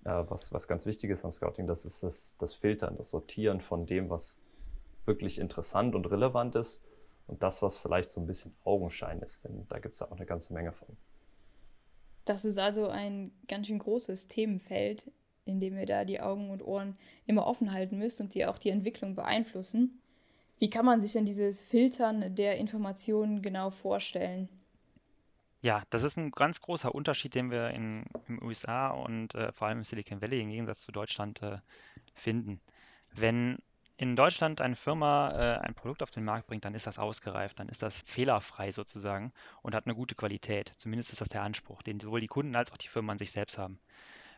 äh, 0.03 0.23
was, 0.27 0.51
was 0.51 0.67
ganz 0.67 0.87
wichtig 0.87 1.11
ist 1.11 1.23
am 1.25 1.31
Scouting? 1.31 1.67
Das 1.67 1.85
ist 1.85 2.01
das, 2.01 2.35
das 2.37 2.55
Filtern, 2.55 2.97
das 2.97 3.11
Sortieren 3.11 3.61
von 3.61 3.85
dem, 3.85 4.09
was 4.09 4.41
wirklich 5.05 5.39
interessant 5.39 5.93
und 5.93 6.09
relevant 6.09 6.55
ist 6.55 6.83
und 7.27 7.43
das, 7.43 7.61
was 7.61 7.77
vielleicht 7.77 8.09
so 8.09 8.19
ein 8.19 8.25
bisschen 8.25 8.55
Augenschein 8.63 9.21
ist. 9.21 9.45
Denn 9.45 9.67
da 9.69 9.77
gibt 9.77 9.93
es 9.93 9.99
ja 9.99 10.07
auch 10.07 10.15
eine 10.15 10.25
ganze 10.25 10.53
Menge 10.53 10.71
von. 10.71 10.87
Das 12.25 12.45
ist 12.45 12.57
also 12.57 12.87
ein 12.87 13.31
ganz 13.47 13.67
schön 13.67 13.79
großes 13.79 14.27
Themenfeld, 14.27 15.11
indem 15.45 15.77
ihr 15.77 15.85
da 15.85 16.05
die 16.05 16.21
Augen 16.21 16.49
und 16.49 16.61
Ohren 16.61 16.97
immer 17.25 17.45
offen 17.45 17.73
halten 17.73 17.97
müsst 17.97 18.21
und 18.21 18.33
die 18.33 18.45
auch 18.45 18.57
die 18.57 18.69
Entwicklung 18.69 19.15
beeinflussen. 19.15 19.99
Wie 20.59 20.69
kann 20.69 20.85
man 20.85 21.01
sich 21.01 21.13
denn 21.13 21.25
dieses 21.25 21.63
Filtern 21.63 22.35
der 22.35 22.57
Informationen 22.57 23.41
genau 23.41 23.69
vorstellen? 23.69 24.49
Ja, 25.61 25.83
das 25.89 26.03
ist 26.03 26.17
ein 26.17 26.31
ganz 26.31 26.61
großer 26.61 26.93
Unterschied, 26.93 27.35
den 27.35 27.49
wir 27.49 27.69
in, 27.69 28.05
den 28.27 28.43
USA 28.43 28.89
und 28.89 29.33
äh, 29.35 29.51
vor 29.53 29.67
allem 29.67 29.79
im 29.79 29.83
Silicon 29.83 30.21
Valley 30.21 30.41
im 30.41 30.49
Gegensatz 30.49 30.81
zu 30.81 30.91
Deutschland 30.91 31.41
äh, 31.41 31.57
finden. 32.13 32.59
Wenn 33.13 33.59
in 33.95 34.17
Deutschland 34.17 34.59
eine 34.59 34.75
Firma 34.75 35.31
äh, 35.31 35.59
ein 35.59 35.73
Produkt 35.73 36.03
auf 36.03 36.09
den 36.09 36.25
Markt 36.25 36.47
bringt, 36.47 36.65
dann 36.65 36.75
ist 36.75 36.85
das 36.85 36.99
ausgereift, 36.99 37.59
dann 37.59 37.69
ist 37.69 37.81
das 37.81 38.03
fehlerfrei 38.05 38.73
sozusagen 38.73 39.31
und 39.61 39.73
hat 39.73 39.85
eine 39.85 39.95
gute 39.95 40.15
Qualität. 40.15 40.73
Zumindest 40.77 41.11
ist 41.11 41.21
das 41.21 41.29
der 41.29 41.43
Anspruch, 41.43 41.81
den 41.81 41.99
sowohl 41.99 42.19
die 42.19 42.27
Kunden 42.27 42.55
als 42.55 42.71
auch 42.71 42.77
die 42.77 42.89
Firmen 42.89 43.11
an 43.11 43.17
sich 43.17 43.31
selbst 43.31 43.57
haben. 43.57 43.79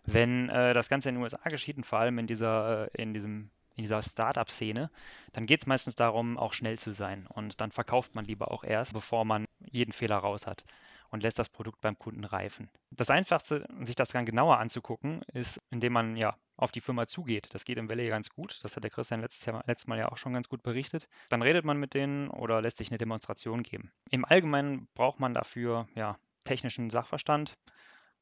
Wenn 0.06 0.50
äh, 0.50 0.74
das 0.74 0.90
Ganze 0.90 1.10
in 1.10 1.16
den 1.16 1.24
USA 1.24 1.50
geschieht 1.50 1.78
und 1.78 1.86
vor 1.86 2.00
allem 2.00 2.20
in 2.20 2.28
dieser, 2.28 2.90
äh, 2.94 3.02
in 3.02 3.14
diesem 3.14 3.50
in 3.76 3.84
dieser 3.84 4.02
Startup-Szene, 4.02 4.90
dann 5.34 5.46
geht 5.46 5.62
es 5.62 5.68
meistens 5.68 5.96
darum, 5.96 6.38
auch 6.38 6.54
schnell 6.54 6.80
zu 6.80 6.94
sein. 6.94 7.28
Und 7.28 7.60
dann 7.60 7.72
verkauft 7.72 8.16
man 8.16 8.26
lieber 8.26 8.52
auch 8.52 8.64
erst, 8.64 8.94
bevor 8.94 9.26
man 9.26 9.46
jeden 9.60 9.92
Fehler 9.92 10.16
raus 10.16 10.48
hat 10.48 10.64
und 11.10 11.24
lässt 11.24 11.40
das 11.40 11.50
Produkt 11.50 11.82
beim 11.82 11.98
Kunden 11.98 12.24
reifen. 12.24 12.70
Das 12.92 13.10
Einfachste, 13.10 13.68
sich 13.82 13.96
das 13.96 14.10
dann 14.10 14.26
genauer 14.26 14.60
anzugucken, 14.60 15.22
ist, 15.34 15.62
indem 15.70 15.94
man 15.94 16.16
ja 16.16 16.36
auf 16.58 16.72
die 16.72 16.82
Firma 16.82 17.06
zugeht. 17.06 17.50
Das 17.54 17.66
geht 17.66 17.78
im 17.78 17.90
Valley 17.90 18.08
ganz 18.08 18.30
gut. 18.30 18.60
Das 18.64 18.76
hat 18.76 18.84
der 18.84 18.92
Christian 18.92 19.22
letztes, 19.22 19.46
Jahr, 19.46 19.64
letztes 19.68 19.88
Mal 19.88 20.00
ja 20.00 20.12
auch 20.12 20.18
schon 20.18 20.34
ganz 20.34 20.48
gut 20.48 20.64
berichtet. 20.64 21.08
Dann 21.30 21.42
redet 21.42 21.66
man 21.66 21.78
mit 21.78 21.94
denen 21.94 22.30
oder 22.30 22.62
lässt 22.62 22.78
sich 22.78 22.90
eine 22.90 22.98
Demonstration 22.98 23.62
geben. 23.64 23.92
Im 24.10 24.26
Allgemeinen 24.26 24.88
braucht 24.96 25.20
man 25.20 25.34
dafür 25.34 25.88
ja, 25.96 26.18
technischen 26.44 26.90
Sachverstand, 26.90 27.58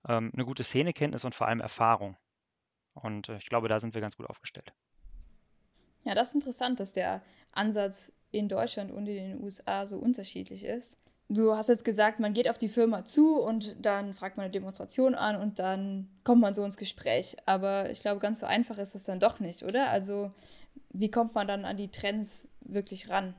ähm, 0.08 0.32
eine 0.34 0.46
gute 0.46 0.64
Szenekenntnis 0.64 1.26
und 1.26 1.36
vor 1.36 1.48
allem 1.48 1.62
Erfahrung. 1.62 2.18
Und 2.94 3.30
äh, 3.30 3.38
ich 3.38 3.48
glaube, 3.48 3.68
da 3.68 3.80
sind 3.80 3.94
wir 3.94 4.02
ganz 4.02 4.18
gut 4.18 4.30
aufgestellt. 4.30 4.74
Ja, 6.04 6.16
das 6.16 6.30
ist 6.30 6.36
interessant, 6.36 6.80
dass 6.80 6.94
der 6.94 7.22
Ansatz 7.52 8.12
in 8.32 8.50
Deutschland 8.50 8.92
und 8.92 9.08
in 9.08 9.16
den 9.16 9.44
USA 9.44 9.86
so 9.86 9.98
unterschiedlich 9.98 10.66
ist. 10.66 10.98
Du 11.30 11.56
hast 11.56 11.70
jetzt 11.70 11.86
gesagt, 11.86 12.20
man 12.20 12.34
geht 12.34 12.50
auf 12.50 12.58
die 12.58 12.70
Firma 12.70 13.06
zu 13.06 13.42
und 13.42 13.76
dann 13.84 14.14
fragt 14.14 14.38
man 14.38 14.46
eine 14.46 14.52
Demonstration 14.52 15.16
an 15.16 15.38
und 15.38 15.58
dann 15.58 16.10
kommt 16.24 16.42
man 16.42 16.54
so 16.54 16.64
ins 16.64 16.78
Gespräch. 16.78 17.38
Aber 17.46 17.90
ich 17.90 18.02
glaube, 18.02 18.20
ganz 18.20 18.42
so 18.42 18.46
einfach 18.46 18.78
ist 18.78 18.94
das 18.94 19.06
dann 19.06 19.20
doch 19.20 19.40
nicht, 19.40 19.64
oder? 19.64 19.90
Also, 19.90 20.32
wie 20.90 21.10
kommt 21.10 21.34
man 21.34 21.48
dann 21.48 21.66
an 21.66 21.78
die 21.78 21.90
Trends 21.90 22.48
wirklich 22.62 23.10
ran? 23.10 23.36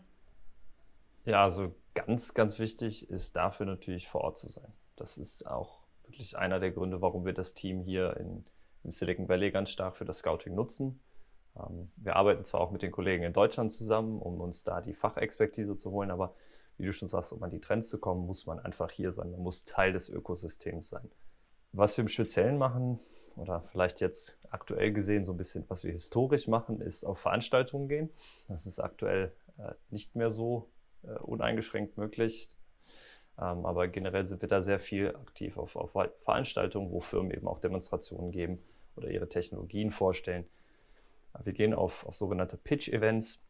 Ja, 1.25 1.44
also 1.44 1.75
ganz, 1.94 2.35
ganz 2.35 2.59
wichtig 2.59 3.11
ist 3.11 3.37
dafür 3.37 3.66
natürlich 3.66 4.09
vor 4.09 4.23
Ort 4.23 4.38
zu 4.38 4.49
sein. 4.49 4.73
Das 4.97 5.18
ist 5.18 5.47
auch 5.47 5.84
wirklich 6.14 6.38
einer 6.38 6.61
der 6.61 6.71
Gründe, 6.71 7.00
warum 7.00 7.25
wir 7.25 7.33
das 7.33 7.54
Team 7.54 7.83
hier 7.83 8.16
in, 8.18 8.44
im 8.85 8.92
Silicon 8.92 9.28
Valley 9.28 9.50
ganz 9.50 9.71
stark 9.71 9.97
für 9.97 10.04
das 10.04 10.18
Scouting 10.18 10.54
nutzen. 10.54 11.00
Ähm, 11.56 11.90
wir 11.97 12.14
arbeiten 12.16 12.44
zwar 12.44 12.61
auch 12.61 12.71
mit 12.71 12.83
den 12.83 12.92
Kollegen 12.92 13.25
in 13.25 13.33
Deutschland 13.33 13.73
zusammen, 13.73 14.21
um 14.21 14.40
uns 14.40 14.62
da 14.62 14.80
die 14.80 14.94
Fachexpertise 14.94 15.76
zu 15.76 15.90
holen, 15.90 16.11
aber 16.11 16.35
wie 16.78 16.87
du 16.87 16.92
schon 16.92 17.09
sagst, 17.09 17.33
um 17.33 17.42
an 17.42 17.50
die 17.50 17.61
Trends 17.61 17.88
zu 17.88 17.99
kommen, 17.99 18.26
muss 18.26 18.47
man 18.47 18.59
einfach 18.61 18.90
hier 18.90 19.12
sein. 19.12 19.30
Man 19.33 19.42
muss 19.42 19.64
Teil 19.64 19.92
des 19.92 20.09
Ökosystems 20.09 20.88
sein. 20.88 21.11
Was 21.73 21.97
wir 21.97 22.02
im 22.02 22.09
Speziellen 22.09 22.59
machen, 22.59 23.00
oder 23.37 23.64
vielleicht 23.73 24.00
jetzt 24.00 24.38
aktuell 24.50 24.92
gesehen 24.92 25.25
so 25.25 25.33
ein 25.33 25.37
bisschen, 25.37 25.64
was 25.66 25.83
wir 25.83 25.90
historisch 25.90 26.47
machen, 26.47 26.80
ist 26.80 27.04
auf 27.04 27.18
Veranstaltungen 27.18 27.88
gehen. 27.88 28.11
Das 28.47 28.64
ist 28.64 28.78
aktuell 28.78 29.33
äh, 29.59 29.73
nicht 29.90 30.14
mehr 30.14 30.30
so 30.30 30.68
äh, 31.02 31.18
uneingeschränkt 31.18 31.99
möglich. 31.99 32.49
Ähm, 33.38 33.67
aber 33.67 33.88
generell 33.88 34.26
sind 34.26 34.43
wir 34.43 34.49
da 34.49 34.62
sehr 34.62 34.79
viel 34.79 35.09
aktiv 35.09 35.59
auf, 35.59 35.76
auf 35.76 35.93
Veranstaltungen, 36.21 36.91
wo 36.91 37.00
Firmen 37.00 37.33
eben 37.33 37.49
auch 37.49 37.61
Demonstrationen 37.61 38.31
geben 38.31 38.62
oder 38.97 39.11
ihre 39.11 39.29
Technologien 39.29 39.91
vorstellen. 39.91 40.47
Wir 41.43 41.53
gehen 41.53 41.75
auf, 41.75 42.07
auf 42.07 42.14
sogenannte 42.14 42.57
Pitch-Events. 42.57 43.41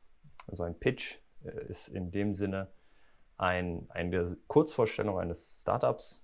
Also 0.46 0.62
ein 0.62 0.78
Pitch 0.78 1.16
äh, 1.44 1.66
ist 1.68 1.88
in 1.88 2.10
dem 2.10 2.34
Sinne 2.34 2.68
ein, 3.36 3.86
eine 3.90 4.36
Kurzvorstellung 4.46 5.18
eines 5.18 5.60
Startups, 5.60 6.22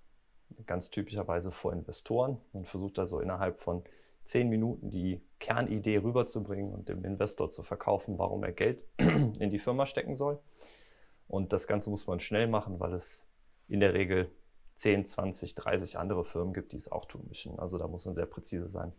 ganz 0.67 0.91
typischerweise 0.91 1.51
vor 1.51 1.73
Investoren. 1.73 2.39
Man 2.53 2.65
versucht 2.65 2.99
also 2.99 3.21
innerhalb 3.21 3.59
von 3.59 3.85
zehn 4.23 4.49
Minuten 4.49 4.91
die 4.91 5.21
Kernidee 5.39 5.99
rüberzubringen 5.99 6.73
und 6.73 6.89
dem 6.89 7.05
Investor 7.05 7.51
zu 7.51 7.63
verkaufen, 7.63 8.19
warum 8.19 8.45
er 8.45 8.53
Geld 8.53 8.85
in 8.99 9.51
die 9.51 9.59
Firma 9.59 9.87
stecken 9.87 10.17
soll. 10.17 10.39
Und 11.29 11.53
das 11.53 11.67
Ganze 11.67 11.91
muss 11.91 12.07
man 12.07 12.21
schnell 12.21 12.49
machen, 12.49 12.81
weil 12.81 12.93
es 12.95 13.27
in 13.71 13.81
der 13.81 13.95
Regel 13.95 14.31
10, 14.75 15.05
20, 15.05 15.55
30 15.55 15.99
andere 15.99 16.25
Firmen 16.25 16.53
gibt, 16.53 16.73
die 16.73 16.77
es 16.77 16.91
auch 16.91 17.05
tun 17.05 17.25
müssen. 17.29 17.59
Also 17.59 17.79
da 17.79 17.87
muss 17.87 18.05
man 18.05 18.15
sehr 18.15 18.27
präzise 18.27 18.69
sein. 18.69 18.93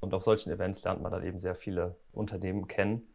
Und 0.00 0.14
auf 0.14 0.24
solchen 0.24 0.50
Events 0.50 0.82
lernt 0.84 1.00
man 1.00 1.12
dann 1.12 1.24
eben 1.24 1.38
sehr 1.38 1.54
viele 1.54 1.96
Unternehmen 2.12 2.66
kennen 2.66 3.06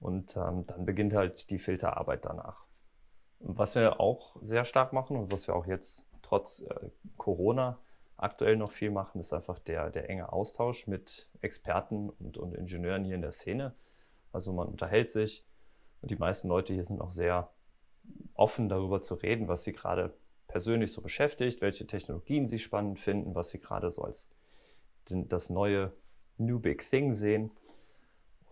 und 0.00 0.36
ähm, 0.36 0.66
dann 0.66 0.86
beginnt 0.86 1.12
halt 1.12 1.50
die 1.50 1.58
Filterarbeit 1.58 2.24
danach. 2.24 2.64
Was 3.40 3.74
wir 3.74 4.00
auch 4.00 4.36
sehr 4.40 4.64
stark 4.64 4.92
machen 4.92 5.16
und 5.16 5.32
was 5.32 5.46
wir 5.46 5.54
auch 5.54 5.66
jetzt 5.66 6.06
trotz 6.22 6.60
äh, 6.60 6.88
Corona 7.18 7.78
aktuell 8.16 8.56
noch 8.56 8.72
viel 8.72 8.90
machen, 8.90 9.20
ist 9.20 9.34
einfach 9.34 9.58
der, 9.58 9.90
der 9.90 10.08
enge 10.08 10.32
Austausch 10.32 10.86
mit 10.86 11.28
Experten 11.42 12.08
und, 12.08 12.38
und 12.38 12.54
Ingenieuren 12.54 13.04
hier 13.04 13.16
in 13.16 13.22
der 13.22 13.32
Szene. 13.32 13.74
Also 14.32 14.52
man 14.52 14.66
unterhält 14.66 15.10
sich 15.10 15.44
und 16.00 16.10
die 16.10 16.16
meisten 16.16 16.48
Leute 16.48 16.72
hier 16.72 16.84
sind 16.84 17.00
auch 17.00 17.12
sehr 17.12 17.50
offen 18.34 18.68
darüber 18.68 19.02
zu 19.02 19.14
reden, 19.14 19.48
was 19.48 19.64
sie 19.64 19.72
gerade 19.72 20.14
persönlich 20.54 20.92
so 20.92 21.02
beschäftigt, 21.02 21.60
welche 21.62 21.84
Technologien 21.84 22.46
sie 22.46 22.60
spannend 22.60 23.00
finden, 23.00 23.34
was 23.34 23.50
sie 23.50 23.58
gerade 23.58 23.90
so 23.90 24.02
als 24.02 24.30
das 25.08 25.50
neue 25.50 25.92
New 26.38 26.60
Big 26.60 26.88
Thing 26.88 27.12
sehen. 27.12 27.50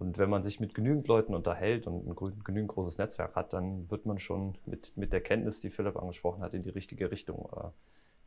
Und 0.00 0.18
wenn 0.18 0.28
man 0.28 0.42
sich 0.42 0.58
mit 0.58 0.74
genügend 0.74 1.06
Leuten 1.06 1.32
unterhält 1.32 1.86
und 1.86 2.04
ein 2.04 2.42
genügend 2.42 2.72
großes 2.72 2.98
Netzwerk 2.98 3.36
hat, 3.36 3.52
dann 3.52 3.88
wird 3.88 4.04
man 4.04 4.18
schon 4.18 4.58
mit, 4.66 4.96
mit 4.96 5.12
der 5.12 5.20
Kenntnis, 5.20 5.60
die 5.60 5.70
Philipp 5.70 5.96
angesprochen 5.96 6.42
hat, 6.42 6.54
in 6.54 6.64
die 6.64 6.70
richtige 6.70 7.12
Richtung 7.12 7.48
äh, 7.56 7.68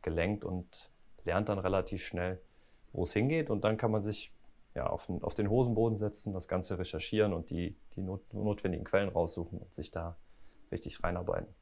gelenkt 0.00 0.46
und 0.46 0.90
lernt 1.26 1.50
dann 1.50 1.58
relativ 1.58 2.02
schnell, 2.02 2.40
wo 2.94 3.02
es 3.02 3.12
hingeht. 3.12 3.50
Und 3.50 3.62
dann 3.64 3.76
kann 3.76 3.90
man 3.90 4.00
sich 4.00 4.32
ja, 4.74 4.86
auf, 4.86 5.04
den, 5.04 5.22
auf 5.22 5.34
den 5.34 5.50
Hosenboden 5.50 5.98
setzen, 5.98 6.32
das 6.32 6.48
Ganze 6.48 6.78
recherchieren 6.78 7.34
und 7.34 7.50
die, 7.50 7.76
die 7.94 8.00
not, 8.00 8.22
notwendigen 8.32 8.86
Quellen 8.86 9.10
raussuchen 9.10 9.58
und 9.58 9.74
sich 9.74 9.90
da 9.90 10.16
richtig 10.72 11.04
reinarbeiten. 11.04 11.54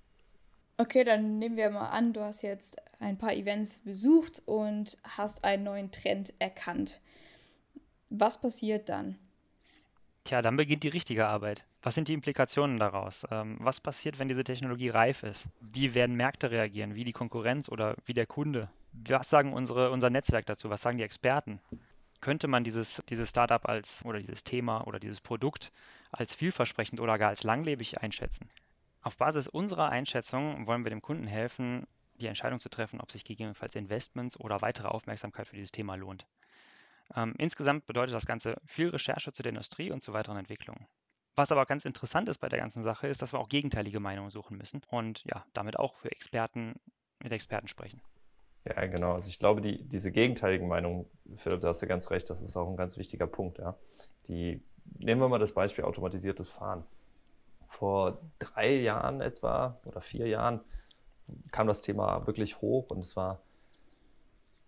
Okay, 0.76 1.04
dann 1.04 1.38
nehmen 1.38 1.57
wir 1.57 1.71
mal 1.71 1.88
an, 1.88 2.12
du 2.12 2.21
hast 2.21 2.43
jetzt 2.43 2.76
ein 2.99 3.16
paar 3.16 3.33
Events 3.33 3.78
besucht 3.81 4.43
und 4.45 4.99
hast 5.04 5.45
einen 5.45 5.62
neuen 5.62 5.93
Trend 5.93 6.35
erkannt. 6.40 7.00
Was 8.11 8.40
passiert 8.40 8.88
dann? 8.88 9.16
Tja, 10.25 10.43
dann 10.43 10.57
beginnt 10.57 10.83
die 10.83 10.88
richtige 10.88 11.26
Arbeit. 11.26 11.64
Was 11.83 11.95
sind 11.95 12.09
die 12.09 12.14
Implikationen 12.14 12.78
daraus? 12.78 13.26
Ähm, 13.31 13.57
was 13.61 13.81
passiert, 13.81 14.19
wenn 14.19 14.28
diese 14.28 14.43
Technologie 14.43 14.88
reif 14.88 15.23
ist? 15.23 15.49
Wie 15.61 15.95
werden 15.95 16.16
Märkte 16.16 16.50
reagieren? 16.50 16.95
Wie 16.95 17.04
die 17.04 17.12
Konkurrenz 17.12 17.69
oder 17.69 17.95
wie 18.07 18.14
der 18.14 18.26
Kunde? 18.26 18.71
Was 18.93 19.28
sagen 19.28 19.52
unsere, 19.52 19.90
unser 19.90 20.11
Netzwerk 20.11 20.47
dazu? 20.47 20.71
Was 20.71 20.81
sagen 20.81 20.97
die 20.97 21.04
Experten? 21.04 21.61
Könnte 22.21 22.49
man 22.49 22.64
dieses, 22.64 23.02
dieses 23.11 23.28
Startup 23.28 23.69
als 23.69 24.02
oder 24.07 24.19
dieses 24.19 24.45
Thema 24.45 24.87
oder 24.87 24.99
dieses 24.99 25.21
Produkt 25.21 25.71
als 26.11 26.35
vielversprechend 26.35 27.00
oder 27.00 27.19
gar 27.19 27.28
als 27.28 27.43
langlebig 27.43 28.00
einschätzen? 28.00 28.49
Auf 29.04 29.18
Basis 29.18 29.49
unserer 29.49 29.90
Einschätzung 29.90 30.66
wollen 30.66 30.82
wir 30.82 30.88
dem 30.88 31.02
Kunden 31.02 31.26
helfen, 31.26 31.87
die 32.14 32.26
Entscheidung 32.26 32.58
zu 32.58 32.70
treffen, 32.70 33.02
ob 33.02 33.12
sich 33.12 33.23
gegebenenfalls 33.23 33.76
Investments 33.76 34.40
oder 34.40 34.62
weitere 34.62 34.88
Aufmerksamkeit 34.88 35.46
für 35.46 35.56
dieses 35.56 35.73
Thema 35.73 35.94
lohnt. 35.94 36.26
Ähm, 37.14 37.34
insgesamt 37.37 37.87
bedeutet 37.87 38.14
das 38.14 38.25
Ganze 38.25 38.56
viel 38.64 38.88
Recherche 38.88 39.30
zu 39.30 39.42
der 39.42 39.50
Industrie 39.50 39.90
und 39.90 40.02
zu 40.02 40.14
weiteren 40.14 40.38
Entwicklungen. 40.38 40.87
Was 41.37 41.52
aber 41.52 41.66
ganz 41.66 41.84
interessant 41.84 42.30
ist 42.30 42.38
bei 42.38 42.49
der 42.49 42.61
ganzen 42.61 42.82
Sache, 42.82 43.06
ist, 43.06 43.20
dass 43.20 43.34
wir 43.34 43.40
auch 43.40 43.50
gegenteilige 43.50 44.00
Meinungen 44.00 44.30
suchen 44.30 44.56
müssen 44.56 44.80
und 44.88 45.23
ja, 45.25 45.44
damit 45.52 45.78
auch 45.78 45.96
für 45.96 46.11
Experten 46.11 46.80
mit 47.23 47.30
Experten 47.30 47.68
sprechen. 47.68 48.00
Ja, 48.64 48.87
genau. 48.87 49.12
Also 49.12 49.28
ich 49.28 49.38
glaube, 49.38 49.61
die, 49.61 49.87
diese 49.87 50.12
gegenteiligen 50.12 50.66
Meinungen, 50.66 51.04
Philipp, 51.37 51.61
da 51.61 51.68
hast 51.68 51.82
du 51.82 51.87
ganz 51.87 52.11
recht, 52.11 52.30
das 52.30 52.40
ist 52.40 52.56
auch 52.56 52.70
ein 52.70 52.78
ganz 52.78 52.96
wichtiger 52.96 53.26
Punkt. 53.26 53.58
Ja. 53.58 53.76
Die, 54.28 54.62
nehmen 54.99 55.20
wir 55.20 55.28
mal 55.28 55.38
das 55.38 55.52
Beispiel 55.52 55.84
automatisiertes 55.84 56.49
Fahren 56.49 56.87
vor 57.75 58.19
drei 58.38 58.76
Jahren 58.76 59.21
etwa 59.21 59.81
oder 59.85 60.00
vier 60.00 60.28
Jahren 60.28 60.61
kam 61.50 61.66
das 61.66 61.81
Thema 61.81 62.26
wirklich 62.26 62.61
hoch 62.61 62.90
und 62.90 63.00
es 63.00 63.16
war 63.16 63.40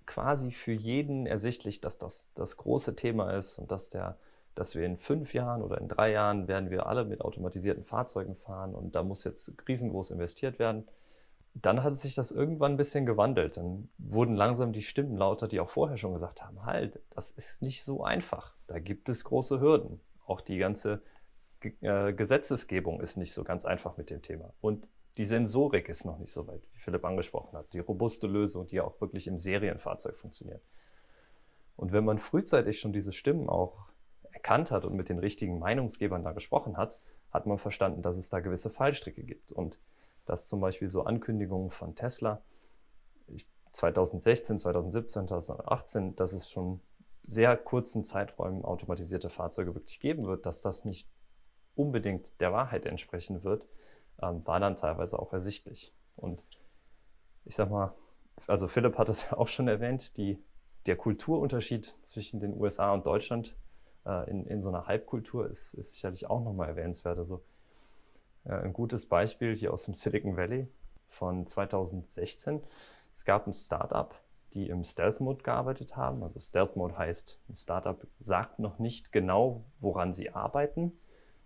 quasi 0.06 0.52
für 0.52 0.72
jeden 0.72 1.26
ersichtlich, 1.26 1.80
dass 1.80 1.98
das 1.98 2.32
das 2.34 2.56
große 2.56 2.96
Thema 2.96 3.30
ist 3.30 3.58
und 3.58 3.70
dass 3.70 3.90
der 3.90 4.16
dass 4.56 4.74
wir 4.74 4.86
in 4.86 4.96
fünf 4.96 5.34
Jahren 5.34 5.62
oder 5.62 5.78
in 5.78 5.86
drei 5.86 6.12
Jahren 6.12 6.48
werden 6.48 6.70
wir 6.70 6.86
alle 6.86 7.04
mit 7.04 7.20
automatisierten 7.20 7.84
Fahrzeugen 7.84 8.36
fahren 8.36 8.74
und 8.74 8.94
da 8.94 9.02
muss 9.02 9.22
jetzt 9.24 9.52
riesengroß 9.68 10.10
investiert 10.12 10.58
werden. 10.58 10.88
Dann 11.52 11.82
hat 11.82 11.94
sich 11.96 12.14
das 12.14 12.30
irgendwann 12.30 12.72
ein 12.72 12.76
bisschen 12.78 13.04
gewandelt. 13.04 13.58
Dann 13.58 13.90
wurden 13.98 14.34
langsam 14.34 14.72
die 14.72 14.82
Stimmen 14.82 15.16
lauter, 15.18 15.46
die 15.46 15.60
auch 15.60 15.68
vorher 15.68 15.98
schon 15.98 16.14
gesagt 16.14 16.42
haben, 16.42 16.64
halt, 16.64 17.00
das 17.10 17.30
ist 17.30 17.60
nicht 17.60 17.84
so 17.84 18.02
einfach. 18.02 18.54
Da 18.66 18.78
gibt 18.78 19.10
es 19.10 19.24
große 19.24 19.60
Hürden. 19.60 20.00
Auch 20.26 20.40
die 20.40 20.56
ganze 20.56 21.02
äh, 21.80 22.12
Gesetzesgebung 22.12 23.00
ist 23.00 23.16
nicht 23.16 23.32
so 23.32 23.44
ganz 23.44 23.64
einfach 23.64 23.96
mit 23.96 24.10
dem 24.10 24.22
Thema. 24.22 24.52
Und 24.60 24.88
die 25.18 25.24
Sensorik 25.24 25.88
ist 25.88 26.04
noch 26.04 26.18
nicht 26.18 26.32
so 26.32 26.46
weit, 26.46 26.62
wie 26.72 26.78
Philipp 26.78 27.04
angesprochen 27.04 27.56
hat. 27.56 27.72
Die 27.72 27.78
robuste 27.78 28.26
Lösung, 28.26 28.66
die 28.66 28.80
auch 28.80 29.00
wirklich 29.00 29.26
im 29.26 29.38
Serienfahrzeug 29.38 30.16
funktioniert. 30.16 30.62
Und 31.76 31.92
wenn 31.92 32.04
man 32.04 32.18
frühzeitig 32.18 32.78
schon 32.80 32.92
diese 32.92 33.12
Stimmen 33.12 33.48
auch 33.48 33.88
erkannt 34.30 34.70
hat 34.70 34.84
und 34.84 34.94
mit 34.94 35.08
den 35.08 35.18
richtigen 35.18 35.58
Meinungsgebern 35.58 36.22
da 36.22 36.32
gesprochen 36.32 36.76
hat, 36.76 36.98
hat 37.30 37.46
man 37.46 37.58
verstanden, 37.58 38.02
dass 38.02 38.16
es 38.18 38.28
da 38.28 38.40
gewisse 38.40 38.70
Fallstricke 38.70 39.24
gibt. 39.24 39.52
Und 39.52 39.78
dass 40.26 40.46
zum 40.46 40.60
Beispiel 40.60 40.88
so 40.88 41.04
Ankündigungen 41.04 41.70
von 41.70 41.94
Tesla 41.94 42.42
2016, 43.72 44.58
2017, 44.58 45.28
2018, 45.28 46.16
dass 46.16 46.32
es 46.32 46.50
schon 46.50 46.80
sehr 47.22 47.56
kurzen 47.56 48.04
Zeiträumen 48.04 48.64
automatisierte 48.64 49.30
Fahrzeuge 49.30 49.74
wirklich 49.74 50.00
geben 50.00 50.26
wird, 50.26 50.46
dass 50.46 50.62
das 50.62 50.84
nicht 50.84 51.08
unbedingt 51.76 52.40
der 52.40 52.52
Wahrheit 52.52 52.86
entsprechen 52.86 53.44
wird, 53.44 53.66
ähm, 54.22 54.46
war 54.46 54.60
dann 54.60 54.76
teilweise 54.76 55.18
auch 55.18 55.32
ersichtlich. 55.32 55.92
Und 56.16 56.42
ich 57.44 57.54
sag 57.54 57.70
mal, 57.70 57.94
also 58.46 58.68
Philipp 58.68 58.98
hat 58.98 59.08
es 59.08 59.22
ja 59.30 59.36
auch 59.36 59.48
schon 59.48 59.68
erwähnt, 59.68 60.16
die, 60.16 60.38
der 60.86 60.96
Kulturunterschied 60.96 61.94
zwischen 62.02 62.40
den 62.40 62.58
USA 62.58 62.92
und 62.92 63.06
Deutschland 63.06 63.56
äh, 64.04 64.30
in, 64.30 64.46
in 64.46 64.62
so 64.62 64.68
einer 64.68 64.86
Halbkultur 64.86 65.48
ist, 65.48 65.74
ist 65.74 65.92
sicherlich 65.92 66.28
auch 66.28 66.42
nochmal 66.42 66.68
erwähnenswert. 66.68 67.18
Also 67.18 67.42
äh, 68.44 68.52
ein 68.52 68.72
gutes 68.72 69.06
Beispiel 69.06 69.54
hier 69.56 69.72
aus 69.72 69.84
dem 69.84 69.94
Silicon 69.94 70.36
Valley 70.36 70.68
von 71.08 71.46
2016. 71.46 72.62
Es 73.14 73.24
gab 73.24 73.46
ein 73.46 73.52
Startup, 73.52 74.14
die 74.54 74.68
im 74.68 74.84
Stealth 74.84 75.20
Mode 75.20 75.42
gearbeitet 75.42 75.96
haben. 75.96 76.22
Also 76.22 76.40
Stealth 76.40 76.76
Mode 76.76 76.96
heißt, 76.96 77.38
ein 77.48 77.56
Startup 77.56 78.06
sagt 78.20 78.58
noch 78.58 78.78
nicht 78.78 79.12
genau, 79.12 79.64
woran 79.80 80.12
sie 80.12 80.30
arbeiten, 80.30 80.92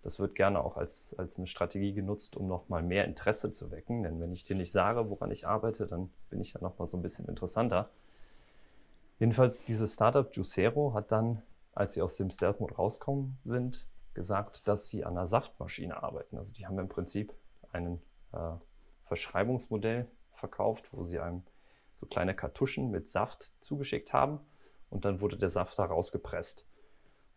das 0.02 0.18
wird 0.18 0.34
gerne 0.34 0.60
auch 0.60 0.76
als, 0.76 1.14
als 1.18 1.36
eine 1.38 1.46
Strategie 1.46 1.92
genutzt, 1.92 2.36
um 2.36 2.46
nochmal 2.46 2.82
mehr 2.82 3.04
Interesse 3.04 3.50
zu 3.52 3.70
wecken. 3.70 4.02
Denn 4.02 4.20
wenn 4.20 4.32
ich 4.32 4.44
dir 4.44 4.56
nicht 4.56 4.72
sage, 4.72 5.10
woran 5.10 5.30
ich 5.30 5.46
arbeite, 5.46 5.86
dann 5.86 6.10
bin 6.30 6.40
ich 6.40 6.54
ja 6.54 6.60
nochmal 6.60 6.88
so 6.88 6.96
ein 6.96 7.02
bisschen 7.02 7.26
interessanter. 7.26 7.90
Jedenfalls, 9.18 9.64
dieses 9.64 9.94
Startup 9.94 10.34
Juicero 10.34 10.94
hat 10.94 11.12
dann, 11.12 11.42
als 11.74 11.92
sie 11.92 12.02
aus 12.02 12.16
dem 12.16 12.30
Stealth-Mode 12.30 12.76
rauskommen 12.76 13.38
sind, 13.44 13.86
gesagt, 14.14 14.66
dass 14.66 14.88
sie 14.88 15.04
an 15.04 15.12
einer 15.12 15.26
Saftmaschine 15.26 16.02
arbeiten. 16.02 16.38
Also 16.38 16.54
die 16.54 16.66
haben 16.66 16.78
im 16.78 16.88
Prinzip 16.88 17.34
ein 17.72 18.00
äh, 18.32 18.52
Verschreibungsmodell 19.04 20.06
verkauft, 20.32 20.88
wo 20.92 21.04
sie 21.04 21.20
einem 21.20 21.42
so 21.94 22.06
kleine 22.06 22.34
Kartuschen 22.34 22.90
mit 22.90 23.06
Saft 23.08 23.52
zugeschickt 23.60 24.12
haben 24.12 24.40
und 24.88 25.04
dann 25.04 25.20
wurde 25.20 25.36
der 25.36 25.50
Saft 25.50 25.78
da 25.78 25.84
rausgepresst. 25.84 26.64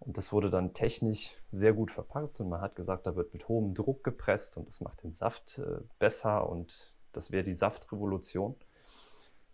Und 0.05 0.17
das 0.17 0.33
wurde 0.33 0.49
dann 0.49 0.73
technisch 0.73 1.37
sehr 1.51 1.71
gut 1.71 1.89
verpackt 1.89 2.41
und 2.41 2.49
man 2.49 2.59
hat 2.59 2.75
gesagt, 2.75 3.07
da 3.07 3.15
wird 3.15 3.33
mit 3.33 3.47
hohem 3.47 3.73
Druck 3.73 4.03
gepresst 4.03 4.57
und 4.57 4.67
das 4.67 4.81
macht 4.81 5.01
den 5.03 5.13
Saft 5.13 5.59
äh, 5.59 5.79
besser 5.97 6.49
und 6.49 6.93
das 7.13 7.31
wäre 7.31 7.43
die 7.43 7.53
Saftrevolution. 7.53 8.55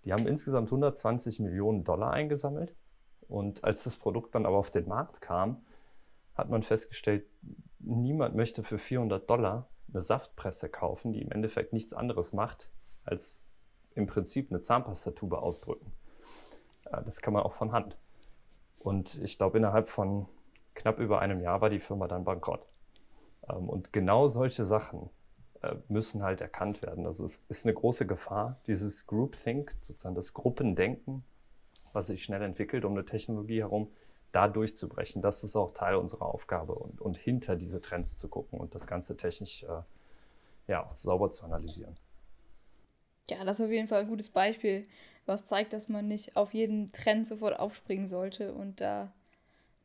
Die 0.06 0.12
haben 0.12 0.26
insgesamt 0.26 0.70
120 0.70 1.40
Millionen 1.40 1.84
Dollar 1.84 2.12
eingesammelt 2.12 2.74
und 3.28 3.64
als 3.64 3.84
das 3.84 3.98
Produkt 3.98 4.34
dann 4.34 4.48
aber 4.48 4.58
auf 4.58 4.72
den 4.72 4.88
Markt 4.88 5.22
kam, 5.22 5.64
hat 6.34 6.50
man 6.50 6.64
festgestellt, 6.64 7.28
niemand 7.78 8.36
möchte 8.36 8.64
für 8.64 8.80
400 8.80 9.30
Dollar 9.30 9.70
eine 9.92 10.02
Saftpresse 10.02 10.70
kaufen, 10.70 11.14
die 11.14 11.22
im 11.22 11.32
Endeffekt 11.32 11.74
nichts 11.74 11.94
anderes 11.94 12.34
macht, 12.34 12.72
als 13.04 13.46
im 13.94 14.08
Prinzip 14.08 14.52
eine 14.52 14.62
Zahnpastatube 14.62 15.40
ausdrücken. 15.40 15.92
Das 16.86 17.22
kann 17.22 17.34
man 17.34 17.44
auch 17.44 17.54
von 17.54 17.72
Hand. 17.72 17.98
Und 18.80 19.22
ich 19.22 19.38
glaube, 19.38 19.58
innerhalb 19.58 19.90
von 19.90 20.28
knapp 20.80 21.00
über 21.00 21.20
einem 21.20 21.42
Jahr 21.42 21.62
war 21.62 21.70
die 21.70 21.80
Firma 21.80 22.08
dann 22.08 22.24
bankrott. 22.24 22.66
Ähm, 23.50 23.70
und 23.70 23.94
genau 23.94 24.28
solche 24.28 24.66
Sachen 24.66 25.10
äh, 25.62 25.76
müssen 25.88 26.24
halt 26.24 26.42
erkannt 26.42 26.82
werden. 26.82 27.04
Das 27.04 27.20
ist, 27.20 27.50
ist 27.50 27.66
eine 27.66 27.74
große 27.74 28.08
Gefahr, 28.08 28.60
dieses 28.68 29.08
Groupthink, 29.08 29.76
sozusagen 29.82 30.16
das 30.16 30.34
Gruppendenken, 30.34 31.24
was 31.94 32.08
sich 32.08 32.24
schnell 32.24 32.42
entwickelt 32.42 32.86
um 32.86 32.94
eine 32.94 33.06
Technologie 33.06 33.60
herum, 33.60 33.92
da 34.32 34.48
durchzubrechen. 34.48 35.22
Das 35.22 35.44
ist 35.44 35.56
auch 35.56 35.72
Teil 35.72 35.96
unserer 35.96 36.26
Aufgabe 36.26 36.76
und, 36.76 37.02
und 37.02 37.18
hinter 37.18 37.56
diese 37.56 37.82
Trends 37.82 38.16
zu 38.16 38.28
gucken 38.28 38.60
und 38.60 38.76
das 38.76 38.88
Ganze 38.88 39.18
technisch 39.18 39.64
äh, 39.64 39.82
ja, 40.68 40.86
auch 40.86 40.96
sauber 40.96 41.32
zu 41.32 41.46
analysieren. 41.46 41.98
Ja, 43.30 43.44
das 43.44 43.60
ist 43.60 43.66
auf 43.66 43.72
jeden 43.72 43.88
Fall 43.88 44.02
ein 44.02 44.08
gutes 44.08 44.30
Beispiel, 44.30 44.88
was 45.26 45.46
zeigt, 45.46 45.74
dass 45.74 45.90
man 45.90 46.08
nicht 46.08 46.36
auf 46.36 46.54
jeden 46.54 46.92
Trend 46.92 47.28
sofort 47.28 47.60
aufspringen 47.60 48.08
sollte 48.08 48.54
und 48.54 48.82
da 48.82 49.12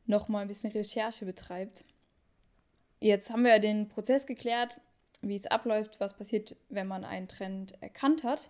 nochmal 0.05 0.43
ein 0.43 0.47
bisschen 0.47 0.71
Recherche 0.71 1.25
betreibt. 1.25 1.85
Jetzt 2.99 3.29
haben 3.31 3.43
wir 3.43 3.51
ja 3.51 3.59
den 3.59 3.87
Prozess 3.87 4.25
geklärt, 4.25 4.79
wie 5.21 5.35
es 5.35 5.47
abläuft, 5.47 5.99
was 5.99 6.17
passiert, 6.17 6.55
wenn 6.69 6.87
man 6.87 7.03
einen 7.03 7.27
Trend 7.27 7.81
erkannt 7.81 8.23
hat. 8.23 8.49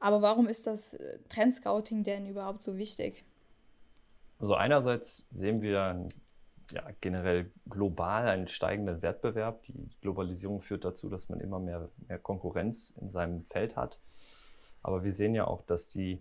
Aber 0.00 0.20
warum 0.20 0.48
ist 0.48 0.66
das 0.66 0.94
äh, 0.94 1.18
Trendscouting 1.28 2.02
denn 2.02 2.26
überhaupt 2.26 2.62
so 2.62 2.76
wichtig? 2.76 3.24
Also 4.38 4.54
einerseits 4.54 5.24
sehen 5.30 5.62
wir 5.62 6.08
ja, 6.72 6.90
generell 7.00 7.50
global 7.68 8.26
einen 8.26 8.48
steigenden 8.48 9.02
Wettbewerb. 9.02 9.62
Die 9.64 9.90
Globalisierung 10.00 10.60
führt 10.60 10.84
dazu, 10.84 11.08
dass 11.08 11.28
man 11.28 11.40
immer 11.40 11.60
mehr, 11.60 11.88
mehr 12.08 12.18
Konkurrenz 12.18 12.90
in 12.90 13.10
seinem 13.10 13.44
Feld 13.44 13.76
hat. 13.76 14.00
Aber 14.82 15.04
wir 15.04 15.12
sehen 15.12 15.34
ja 15.34 15.46
auch, 15.46 15.62
dass 15.62 15.88
die, 15.88 16.20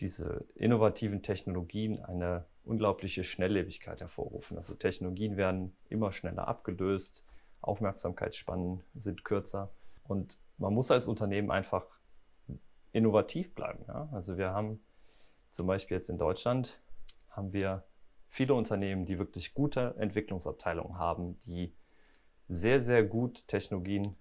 diese 0.00 0.46
innovativen 0.54 1.22
Technologien 1.22 2.02
eine 2.02 2.46
unglaubliche 2.66 3.24
Schnelllebigkeit 3.24 4.00
hervorrufen. 4.00 4.56
Also 4.56 4.74
Technologien 4.74 5.36
werden 5.36 5.76
immer 5.88 6.12
schneller 6.12 6.48
abgelöst, 6.48 7.24
Aufmerksamkeitsspannen 7.62 8.82
sind 8.94 9.24
kürzer 9.24 9.70
und 10.04 10.38
man 10.58 10.74
muss 10.74 10.90
als 10.90 11.06
Unternehmen 11.06 11.50
einfach 11.50 11.86
innovativ 12.92 13.54
bleiben. 13.54 13.84
Ja? 13.88 14.08
Also 14.12 14.36
wir 14.36 14.52
haben 14.52 14.80
zum 15.50 15.66
Beispiel 15.66 15.96
jetzt 15.96 16.10
in 16.10 16.18
Deutschland 16.18 16.80
haben 17.30 17.52
wir 17.52 17.84
viele 18.28 18.54
Unternehmen, 18.54 19.06
die 19.06 19.18
wirklich 19.18 19.54
gute 19.54 19.94
Entwicklungsabteilungen 19.98 20.98
haben, 20.98 21.38
die 21.40 21.72
sehr, 22.48 22.80
sehr 22.80 23.04
gut 23.04 23.46
Technologien 23.48 24.16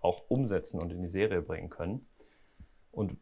auch 0.00 0.24
umsetzen 0.28 0.80
und 0.80 0.92
in 0.92 1.02
die 1.02 1.08
Serie 1.08 1.42
bringen 1.42 1.70
können. 1.70 2.06
Und 2.92 3.16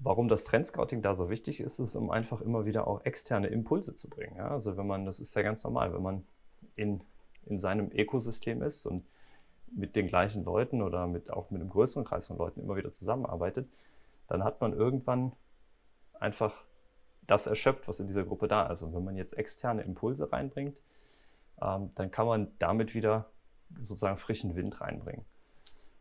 warum 0.00 0.28
das 0.28 0.44
Trendscouting 0.44 1.02
da 1.02 1.14
so 1.14 1.28
wichtig 1.30 1.60
ist, 1.60 1.78
ist, 1.78 1.96
um 1.96 2.10
einfach 2.10 2.40
immer 2.40 2.64
wieder 2.64 2.86
auch 2.86 3.04
externe 3.04 3.48
Impulse 3.48 3.94
zu 3.94 4.08
bringen. 4.08 4.36
Ja? 4.36 4.48
Also 4.48 4.76
wenn 4.76 4.86
man, 4.86 5.04
das 5.04 5.20
ist 5.20 5.34
ja 5.34 5.42
ganz 5.42 5.64
normal, 5.64 5.92
wenn 5.92 6.02
man 6.02 6.26
in, 6.76 7.02
in 7.46 7.58
seinem 7.58 7.90
Ökosystem 7.92 8.62
ist 8.62 8.86
und 8.86 9.04
mit 9.70 9.96
den 9.96 10.06
gleichen 10.06 10.44
Leuten 10.44 10.82
oder 10.82 11.06
mit, 11.06 11.30
auch 11.30 11.50
mit 11.50 11.60
einem 11.60 11.70
größeren 11.70 12.04
Kreis 12.04 12.26
von 12.26 12.38
Leuten 12.38 12.60
immer 12.60 12.76
wieder 12.76 12.90
zusammenarbeitet, 12.90 13.68
dann 14.28 14.44
hat 14.44 14.60
man 14.60 14.72
irgendwann 14.72 15.32
einfach 16.14 16.64
das 17.26 17.46
erschöpft, 17.46 17.86
was 17.88 18.00
in 18.00 18.06
dieser 18.06 18.24
Gruppe 18.24 18.48
da 18.48 18.64
ist. 18.64 18.82
Also 18.82 18.94
wenn 18.94 19.04
man 19.04 19.16
jetzt 19.16 19.36
externe 19.36 19.82
Impulse 19.82 20.32
reinbringt, 20.32 20.76
ähm, 21.60 21.90
dann 21.94 22.10
kann 22.10 22.26
man 22.26 22.52
damit 22.58 22.94
wieder 22.94 23.30
sozusagen 23.80 24.16
frischen 24.16 24.56
Wind 24.56 24.80
reinbringen. 24.80 25.24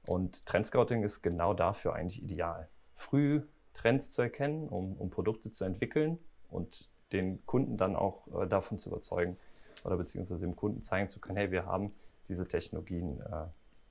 Und 0.07 0.45
Trendscouting 0.45 1.03
ist 1.03 1.21
genau 1.21 1.53
dafür 1.53 1.93
eigentlich 1.93 2.23
ideal. 2.23 2.69
Früh 2.95 3.41
Trends 3.77 4.11
zu 4.11 4.21
erkennen, 4.21 4.67
um, 4.67 4.93
um 4.97 5.09
Produkte 5.09 5.51
zu 5.51 5.63
entwickeln 5.63 6.17
und 6.49 6.89
den 7.11 7.45
Kunden 7.45 7.77
dann 7.77 7.95
auch 7.95 8.27
äh, 8.27 8.47
davon 8.47 8.77
zu 8.77 8.89
überzeugen 8.89 9.37
oder 9.85 9.95
beziehungsweise 9.95 10.41
dem 10.41 10.55
Kunden 10.55 10.83
zeigen 10.83 11.07
zu 11.07 11.19
können, 11.19 11.37
hey, 11.37 11.51
wir 11.51 11.65
haben 11.65 11.93
diese 12.27 12.47
Technologien, 12.47 13.21
äh, 13.21 13.45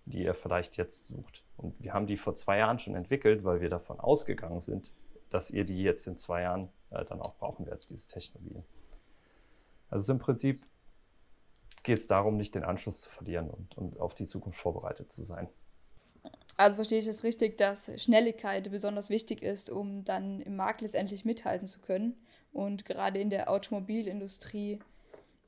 die 0.05 0.25
er 0.25 0.35
vielleicht 0.35 0.77
jetzt 0.77 1.07
sucht. 1.07 1.43
Und 1.57 1.75
wir 1.83 1.95
haben 1.95 2.07
die 2.07 2.17
vor 2.17 2.35
zwei 2.35 2.59
Jahren 2.59 2.79
schon 2.79 2.95
entwickelt, 2.95 3.45
weil 3.45 3.61
wir 3.61 3.71
davon 3.71 3.99
ausgegangen 3.99 4.61
sind, 4.61 4.93
dass 5.31 5.51
ihr 5.51 5.65
die 5.65 5.83
jetzt 5.83 6.07
in 6.07 6.19
zwei 6.19 6.43
Jahren 6.43 6.69
äh, 6.91 7.05
dann 7.05 7.21
auch 7.21 7.35
brauchen 7.37 7.67
werdet, 7.67 7.89
diese 7.89 8.09
Technologien. 8.09 8.65
Also 9.89 10.13
im 10.13 10.19
Prinzip 10.19 10.65
geht 11.83 11.99
es 11.99 12.07
darum, 12.07 12.37
nicht 12.37 12.55
den 12.55 12.65
Anschluss 12.65 13.01
zu 13.01 13.11
verlieren 13.11 13.49
und, 13.49 13.79
und 13.79 14.01
auf 14.01 14.15
die 14.15 14.27
Zukunft 14.27 14.59
vorbereitet 14.59 15.11
zu 15.11 15.23
sein. 15.23 15.49
Also 16.57 16.77
verstehe 16.77 16.99
ich 16.99 17.07
es 17.07 17.23
richtig, 17.23 17.59
dass 17.59 17.91
Schnelligkeit 18.01 18.71
besonders 18.71 19.11
wichtig 19.11 19.43
ist, 19.43 19.69
um 19.69 20.05
dann 20.05 20.41
im 20.41 20.57
Markt 20.57 20.81
letztendlich 20.81 21.25
mithalten 21.25 21.69
zu 21.69 21.81
können 21.81 22.17
und 22.53 22.85
gerade 22.85 23.21
in 23.21 23.29
der 23.29 23.51
Automobilindustrie 23.51 24.79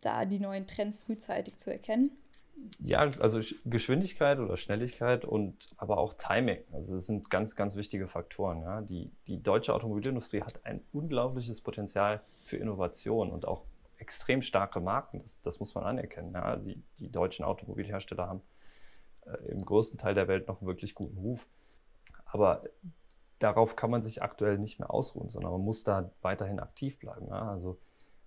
da 0.02 0.24
die 0.24 0.38
neuen 0.38 0.66
Trends 0.66 0.98
frühzeitig 0.98 1.56
zu 1.58 1.70
erkennen? 1.70 2.10
Ja, 2.80 3.08
also 3.20 3.40
Geschwindigkeit 3.64 4.38
oder 4.38 4.56
Schnelligkeit 4.56 5.24
und 5.24 5.70
aber 5.76 5.98
auch 5.98 6.14
Timing. 6.14 6.58
Also 6.72 6.96
das 6.96 7.06
sind 7.06 7.30
ganz, 7.30 7.54
ganz 7.56 7.76
wichtige 7.76 8.08
Faktoren. 8.08 8.62
Ja. 8.62 8.80
Die, 8.80 9.10
die 9.26 9.42
deutsche 9.42 9.74
Automobilindustrie 9.74 10.42
hat 10.42 10.64
ein 10.64 10.82
unglaubliches 10.92 11.60
Potenzial 11.60 12.20
für 12.44 12.56
Innovation 12.56 13.30
und 13.30 13.46
auch 13.46 13.62
extrem 13.98 14.42
starke 14.42 14.80
Marken. 14.80 15.20
Das, 15.22 15.40
das 15.40 15.60
muss 15.60 15.74
man 15.74 15.84
anerkennen. 15.84 16.32
Ja. 16.34 16.56
Die, 16.56 16.82
die 16.98 17.10
deutschen 17.10 17.44
Automobilhersteller 17.44 18.26
haben 18.26 18.42
im 19.48 19.58
größten 19.58 19.98
Teil 19.98 20.14
der 20.14 20.28
Welt 20.28 20.48
noch 20.48 20.60
einen 20.60 20.68
wirklich 20.68 20.94
guten 20.94 21.18
Ruf. 21.18 21.46
Aber 22.24 22.62
darauf 23.38 23.76
kann 23.76 23.90
man 23.90 24.02
sich 24.02 24.22
aktuell 24.22 24.58
nicht 24.58 24.78
mehr 24.78 24.92
ausruhen, 24.92 25.28
sondern 25.28 25.52
man 25.52 25.62
muss 25.62 25.84
da 25.84 26.10
weiterhin 26.22 26.60
aktiv 26.60 26.98
bleiben. 26.98 27.28
Ja. 27.28 27.50
Also 27.50 27.78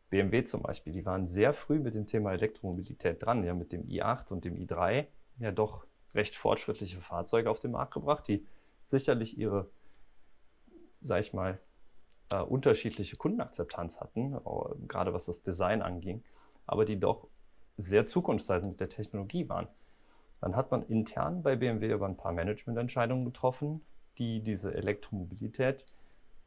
BMW 0.09 0.43
zum 0.43 0.61
Beispiel, 0.61 0.93
die 0.93 1.05
waren 1.05 1.27
sehr 1.27 1.53
früh 1.53 1.79
mit 1.79 1.95
dem 1.95 2.05
Thema 2.05 2.33
Elektromobilität 2.33 3.23
dran. 3.23 3.43
Ja, 3.43 3.53
mit 3.53 3.71
dem 3.71 3.87
i8 3.87 4.31
und 4.31 4.45
dem 4.45 4.55
i3 4.55 5.05
ja 5.39 5.51
doch 5.51 5.85
recht 6.13 6.35
fortschrittliche 6.35 6.99
Fahrzeuge 7.01 7.49
auf 7.49 7.59
den 7.59 7.71
Markt 7.71 7.93
gebracht, 7.93 8.27
die 8.27 8.45
sicherlich 8.85 9.37
ihre, 9.37 9.69
sag 10.99 11.21
ich 11.21 11.33
mal, 11.33 11.59
äh, 12.31 12.41
unterschiedliche 12.41 13.15
Kundenakzeptanz 13.15 14.01
hatten, 14.01 14.35
äh, 14.35 14.39
gerade 14.87 15.13
was 15.13 15.25
das 15.25 15.41
Design 15.41 15.81
anging, 15.81 16.23
aber 16.65 16.85
die 16.85 16.99
doch 16.99 17.27
sehr 17.77 18.05
zukunftsweisend 18.05 18.73
mit 18.73 18.79
der 18.79 18.89
Technologie 18.89 19.47
waren. 19.49 19.67
Dann 20.41 20.55
hat 20.55 20.71
man 20.71 20.83
intern 20.83 21.43
bei 21.43 21.55
BMW 21.55 21.93
über 21.93 22.07
ein 22.07 22.17
paar 22.17 22.33
Managemententscheidungen 22.33 23.25
getroffen, 23.25 23.81
die 24.17 24.41
diese 24.41 24.75
Elektromobilität 24.75 25.85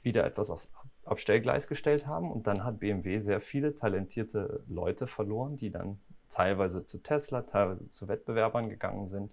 wieder 0.03 0.25
etwas 0.25 0.51
aufs 0.51 0.73
Abstellgleis 1.05 1.69
gestellt 1.69 2.07
haben. 2.07 2.31
Und 2.31 2.47
dann 2.47 2.65
hat 2.65 2.81
BMW 2.81 3.19
sehr 3.19 3.41
viele 3.41 3.75
talentierte 3.75 4.63
Leute 4.69 5.07
verloren, 5.07 5.57
die 5.57 5.71
dann 5.71 5.99
teilweise 6.29 6.85
zu 6.85 6.99
Tesla, 6.99 7.43
teilweise 7.43 7.89
zu 7.89 8.09
Wettbewerbern 8.09 8.69
gegangen 8.69 9.07
sind. 9.09 9.31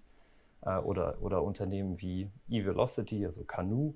Äh, 0.62 0.78
oder, 0.78 1.16
oder 1.20 1.42
Unternehmen 1.42 2.00
wie 2.00 2.30
eVelocity, 2.48 3.26
also 3.26 3.44
Canoe, 3.44 3.94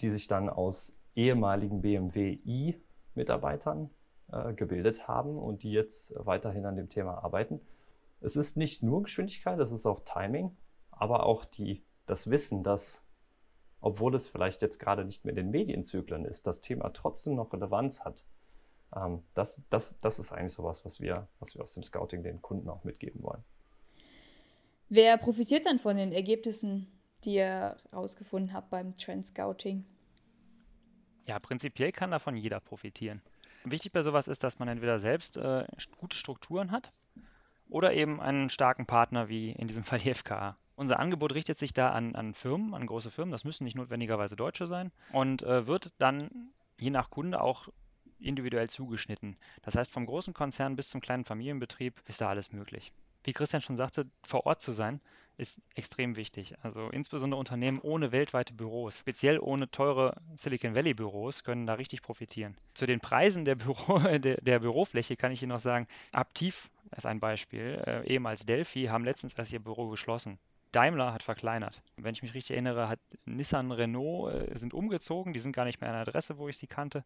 die 0.00 0.10
sich 0.10 0.26
dann 0.26 0.48
aus 0.48 0.98
ehemaligen 1.14 1.82
BMW 1.82 2.38
i-Mitarbeitern 2.44 3.90
äh, 4.32 4.52
gebildet 4.54 5.08
haben 5.08 5.38
und 5.38 5.62
die 5.62 5.72
jetzt 5.72 6.14
weiterhin 6.16 6.66
an 6.66 6.76
dem 6.76 6.88
Thema 6.88 7.22
arbeiten. 7.22 7.60
Es 8.22 8.36
ist 8.36 8.56
nicht 8.56 8.82
nur 8.82 9.02
Geschwindigkeit, 9.02 9.58
es 9.58 9.72
ist 9.72 9.84
auch 9.84 10.00
Timing, 10.04 10.56
aber 10.90 11.26
auch 11.26 11.44
die, 11.44 11.84
das 12.06 12.30
Wissen, 12.30 12.62
dass 12.62 13.02
obwohl 13.82 14.14
es 14.14 14.28
vielleicht 14.28 14.62
jetzt 14.62 14.78
gerade 14.78 15.04
nicht 15.04 15.24
mehr 15.24 15.32
in 15.32 15.36
den 15.36 15.50
Medienzyklen 15.50 16.24
ist, 16.24 16.46
das 16.46 16.60
Thema 16.60 16.90
trotzdem 16.90 17.34
noch 17.34 17.52
Relevanz 17.52 18.04
hat. 18.04 18.24
Ähm, 18.94 19.24
das, 19.34 19.62
das, 19.70 20.00
das 20.00 20.20
ist 20.20 20.32
eigentlich 20.32 20.52
sowas, 20.52 20.84
was 20.84 21.00
wir, 21.00 21.26
was 21.40 21.56
wir 21.56 21.62
aus 21.62 21.74
dem 21.74 21.82
Scouting 21.82 22.22
den 22.22 22.40
Kunden 22.40 22.68
auch 22.68 22.84
mitgeben 22.84 23.22
wollen. 23.24 23.42
Wer 24.88 25.18
profitiert 25.18 25.66
dann 25.66 25.80
von 25.80 25.96
den 25.96 26.12
Ergebnissen, 26.12 26.86
die 27.24 27.34
ihr 27.34 27.76
herausgefunden 27.90 28.52
habt 28.52 28.70
beim 28.70 28.96
Trend 28.96 29.26
Scouting? 29.26 29.84
Ja, 31.26 31.40
prinzipiell 31.40 31.90
kann 31.90 32.12
davon 32.12 32.36
jeder 32.36 32.60
profitieren. 32.60 33.20
Wichtig 33.64 33.92
bei 33.92 34.02
sowas 34.02 34.28
ist, 34.28 34.44
dass 34.44 34.60
man 34.60 34.68
entweder 34.68 35.00
selbst 35.00 35.36
äh, 35.36 35.66
gute 35.98 36.16
Strukturen 36.16 36.70
hat 36.70 36.90
oder 37.72 37.94
eben 37.94 38.20
einen 38.20 38.50
starken 38.50 38.86
Partner 38.86 39.28
wie 39.28 39.50
in 39.50 39.66
diesem 39.66 39.84
Fall 39.84 39.98
die 39.98 40.14
FKA. 40.14 40.56
Unser 40.76 40.98
Angebot 40.98 41.34
richtet 41.34 41.58
sich 41.58 41.72
da 41.72 41.90
an, 41.90 42.14
an 42.14 42.34
Firmen, 42.34 42.74
an 42.74 42.86
große 42.86 43.10
Firmen, 43.10 43.32
das 43.32 43.44
müssen 43.44 43.64
nicht 43.64 43.76
notwendigerweise 43.76 44.36
Deutsche 44.36 44.66
sein, 44.66 44.90
und 45.12 45.42
äh, 45.42 45.66
wird 45.66 45.92
dann 45.98 46.50
je 46.78 46.90
nach 46.90 47.10
Kunde 47.10 47.40
auch 47.40 47.68
individuell 48.18 48.70
zugeschnitten. 48.70 49.36
Das 49.62 49.76
heißt, 49.76 49.90
vom 49.90 50.06
großen 50.06 50.32
Konzern 50.32 50.76
bis 50.76 50.90
zum 50.90 51.00
kleinen 51.00 51.24
Familienbetrieb 51.24 52.00
ist 52.06 52.20
da 52.20 52.28
alles 52.28 52.52
möglich. 52.52 52.92
Wie 53.24 53.32
Christian 53.32 53.62
schon 53.62 53.76
sagte, 53.76 54.06
vor 54.24 54.46
Ort 54.46 54.60
zu 54.60 54.72
sein, 54.72 55.00
ist 55.36 55.60
extrem 55.74 56.16
wichtig. 56.16 56.54
Also 56.62 56.88
insbesondere 56.90 57.38
Unternehmen 57.38 57.80
ohne 57.80 58.12
weltweite 58.12 58.52
Büros, 58.52 58.98
speziell 58.98 59.38
ohne 59.38 59.70
teure 59.70 60.20
Silicon 60.34 60.74
Valley 60.74 60.94
Büros, 60.94 61.44
können 61.44 61.66
da 61.66 61.74
richtig 61.74 62.02
profitieren. 62.02 62.56
Zu 62.74 62.86
den 62.86 63.00
Preisen 63.00 63.44
der, 63.44 63.54
Büro, 63.54 63.98
der, 64.18 64.40
der 64.40 64.58
Bürofläche 64.60 65.16
kann 65.16 65.32
ich 65.32 65.42
Ihnen 65.42 65.50
noch 65.50 65.60
sagen, 65.60 65.86
Aptiv 66.12 66.70
ist 66.96 67.06
ein 67.06 67.20
Beispiel, 67.20 67.82
äh, 67.86 68.06
ehemals 68.06 68.44
Delphi, 68.44 68.84
haben 68.84 69.04
letztens 69.04 69.34
erst 69.34 69.52
ihr 69.52 69.60
Büro 69.60 69.88
geschlossen. 69.88 70.38
Daimler 70.72 71.12
hat 71.12 71.22
verkleinert. 71.22 71.82
Wenn 71.96 72.14
ich 72.14 72.22
mich 72.22 72.34
richtig 72.34 72.52
erinnere, 72.52 72.88
hat 72.88 73.00
Nissan, 73.26 73.70
Renault 73.72 74.32
äh, 74.32 74.58
sind 74.58 74.74
umgezogen, 74.74 75.32
die 75.32 75.38
sind 75.38 75.52
gar 75.54 75.64
nicht 75.64 75.80
mehr 75.80 75.90
an 75.90 75.94
der 75.94 76.02
Adresse, 76.02 76.38
wo 76.38 76.48
ich 76.48 76.56
sie 76.56 76.66
kannte. 76.66 77.04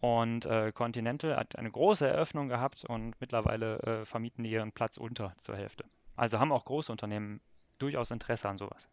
Und 0.00 0.46
äh, 0.46 0.72
Continental 0.72 1.36
hat 1.36 1.56
eine 1.56 1.70
große 1.70 2.06
Eröffnung 2.06 2.48
gehabt 2.48 2.84
und 2.84 3.20
mittlerweile 3.20 3.78
äh, 3.80 4.04
vermieten 4.04 4.44
die 4.44 4.50
ihren 4.50 4.72
Platz 4.72 4.96
unter 4.96 5.34
zur 5.38 5.56
Hälfte. 5.56 5.84
Also 6.16 6.38
haben 6.38 6.52
auch 6.52 6.64
große 6.64 6.90
Unternehmen 6.92 7.40
durchaus 7.78 8.10
Interesse 8.10 8.48
an 8.48 8.58
sowas. 8.58 8.88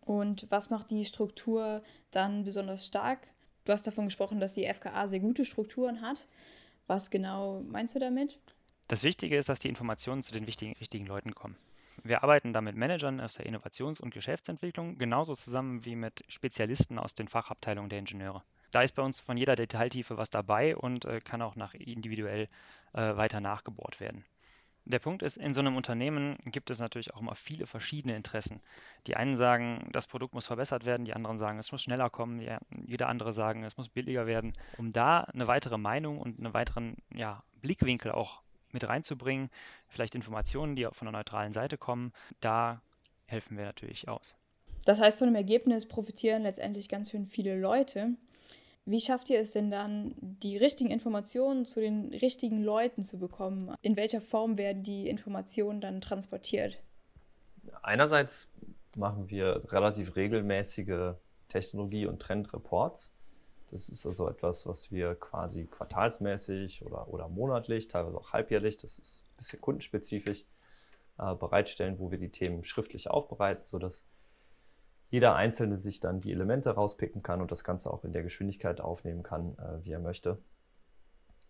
Und 0.00 0.46
was 0.50 0.70
macht 0.70 0.90
die 0.90 1.04
Struktur 1.04 1.82
dann 2.10 2.44
besonders 2.44 2.86
stark? 2.86 3.28
Du 3.64 3.72
hast 3.72 3.86
davon 3.86 4.06
gesprochen, 4.06 4.40
dass 4.40 4.54
die 4.54 4.66
FKA 4.72 5.06
sehr 5.06 5.20
gute 5.20 5.44
Strukturen 5.44 6.02
hat. 6.02 6.26
Was 6.88 7.10
genau 7.10 7.60
meinst 7.60 7.94
du 7.94 8.00
damit? 8.00 8.40
Das 8.88 9.02
Wichtige 9.02 9.36
ist, 9.36 9.48
dass 9.48 9.58
die 9.58 9.68
Informationen 9.68 10.22
zu 10.22 10.32
den 10.32 10.46
wichtigen, 10.46 10.74
richtigen 10.78 11.06
Leuten 11.06 11.34
kommen. 11.34 11.56
Wir 12.04 12.22
arbeiten 12.22 12.52
da 12.52 12.60
mit 12.60 12.76
Managern 12.76 13.20
aus 13.20 13.34
der 13.34 13.46
Innovations- 13.46 14.00
und 14.00 14.12
Geschäftsentwicklung 14.12 14.98
genauso 14.98 15.34
zusammen 15.34 15.84
wie 15.84 15.94
mit 15.94 16.24
Spezialisten 16.28 16.98
aus 16.98 17.14
den 17.14 17.28
Fachabteilungen 17.28 17.90
der 17.90 18.00
Ingenieure. 18.00 18.42
Da 18.70 18.82
ist 18.82 18.94
bei 18.94 19.02
uns 19.02 19.20
von 19.20 19.36
jeder 19.36 19.54
Detailtiefe 19.54 20.16
was 20.16 20.30
dabei 20.30 20.74
und 20.76 21.04
äh, 21.04 21.20
kann 21.20 21.42
auch 21.42 21.56
nach 21.56 21.74
individuell 21.74 22.48
äh, 22.94 23.16
weiter 23.16 23.40
nachgebohrt 23.40 24.00
werden. 24.00 24.24
Der 24.84 24.98
Punkt 24.98 25.22
ist, 25.22 25.36
in 25.36 25.54
so 25.54 25.60
einem 25.60 25.76
Unternehmen 25.76 26.38
gibt 26.46 26.68
es 26.70 26.80
natürlich 26.80 27.14
auch 27.14 27.20
immer 27.20 27.36
viele 27.36 27.66
verschiedene 27.66 28.16
Interessen. 28.16 28.60
Die 29.06 29.14
einen 29.14 29.36
sagen, 29.36 29.88
das 29.92 30.08
Produkt 30.08 30.34
muss 30.34 30.46
verbessert 30.46 30.84
werden, 30.84 31.04
die 31.04 31.14
anderen 31.14 31.38
sagen, 31.38 31.58
es 31.60 31.70
muss 31.70 31.82
schneller 31.82 32.10
kommen, 32.10 32.38
die, 32.38 32.50
jeder 32.86 33.08
andere 33.08 33.32
sagen, 33.32 33.62
es 33.62 33.76
muss 33.76 33.88
billiger 33.88 34.26
werden. 34.26 34.54
Um 34.78 34.92
da 34.92 35.20
eine 35.20 35.46
weitere 35.46 35.78
Meinung 35.78 36.18
und 36.18 36.40
einen 36.40 36.52
weiteren 36.52 36.96
ja, 37.14 37.44
Blickwinkel 37.60 38.10
auch 38.10 38.41
mit 38.72 38.88
reinzubringen, 38.88 39.50
vielleicht 39.88 40.14
Informationen, 40.14 40.76
die 40.76 40.86
von 40.92 41.08
einer 41.08 41.18
neutralen 41.18 41.52
Seite 41.52 41.78
kommen, 41.78 42.12
da 42.40 42.80
helfen 43.26 43.56
wir 43.56 43.64
natürlich 43.64 44.08
aus. 44.08 44.36
Das 44.84 45.00
heißt, 45.00 45.18
von 45.18 45.28
dem 45.28 45.36
Ergebnis 45.36 45.86
profitieren 45.86 46.42
letztendlich 46.42 46.88
ganz 46.88 47.10
schön 47.10 47.26
viele 47.26 47.58
Leute. 47.58 48.10
Wie 48.84 49.00
schafft 49.00 49.30
ihr 49.30 49.40
es 49.40 49.52
denn 49.52 49.70
dann, 49.70 50.14
die 50.20 50.56
richtigen 50.56 50.90
Informationen 50.90 51.66
zu 51.66 51.80
den 51.80 52.12
richtigen 52.12 52.62
Leuten 52.64 53.02
zu 53.02 53.18
bekommen? 53.18 53.76
In 53.80 53.96
welcher 53.96 54.20
Form 54.20 54.58
werden 54.58 54.82
die 54.82 55.08
Informationen 55.08 55.80
dann 55.80 56.00
transportiert? 56.00 56.82
Einerseits 57.82 58.50
machen 58.96 59.30
wir 59.30 59.62
relativ 59.72 60.16
regelmäßige 60.16 61.14
Technologie- 61.48 62.06
und 62.06 62.20
Trendreports. 62.20 63.14
Das 63.72 63.88
ist 63.88 64.04
also 64.06 64.28
etwas, 64.28 64.66
was 64.66 64.92
wir 64.92 65.14
quasi 65.14 65.64
quartalsmäßig 65.64 66.84
oder, 66.84 67.08
oder 67.08 67.28
monatlich, 67.28 67.88
teilweise 67.88 68.18
auch 68.18 68.34
halbjährlich, 68.34 68.76
das 68.76 68.98
ist 68.98 69.24
ein 69.24 69.36
bisschen 69.38 69.60
kundenspezifisch, 69.62 70.44
äh, 71.18 71.34
bereitstellen, 71.34 71.98
wo 71.98 72.10
wir 72.10 72.18
die 72.18 72.30
Themen 72.30 72.64
schriftlich 72.64 73.08
aufbereiten, 73.08 73.64
sodass 73.64 74.04
jeder 75.08 75.36
Einzelne 75.36 75.78
sich 75.78 76.00
dann 76.00 76.20
die 76.20 76.32
Elemente 76.32 76.70
rauspicken 76.70 77.22
kann 77.22 77.40
und 77.40 77.50
das 77.50 77.64
Ganze 77.64 77.90
auch 77.90 78.04
in 78.04 78.12
der 78.12 78.22
Geschwindigkeit 78.22 78.82
aufnehmen 78.82 79.22
kann, 79.22 79.56
äh, 79.56 79.82
wie 79.84 79.92
er 79.92 80.00
möchte. 80.00 80.36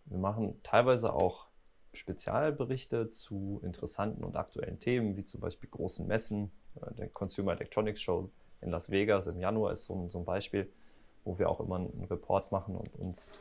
Wir 0.05 0.17
machen 0.17 0.61
teilweise 0.63 1.11
auch 1.11 1.47
Spezialberichte 1.91 3.09
zu 3.09 3.59
interessanten 3.63 4.23
und 4.23 4.37
aktuellen 4.37 4.79
Themen, 4.79 5.17
wie 5.17 5.25
zum 5.25 5.41
Beispiel 5.41 5.69
großen 5.69 6.07
Messen. 6.07 6.53
Äh, 6.81 6.93
der 6.93 7.09
Consumer 7.09 7.51
Electronics 7.51 8.01
Show 8.01 8.31
in 8.61 8.69
Las 8.69 8.91
Vegas 8.91 9.27
im 9.27 9.41
Januar 9.41 9.73
ist 9.73 9.83
so 9.83 10.07
so 10.07 10.19
ein 10.19 10.25
Beispiel, 10.25 10.71
wo 11.23 11.39
wir 11.39 11.49
auch 11.49 11.59
immer 11.59 11.75
einen 11.77 12.05
Report 12.09 12.51
machen 12.51 12.75
und 12.75 12.95
uns 12.95 13.31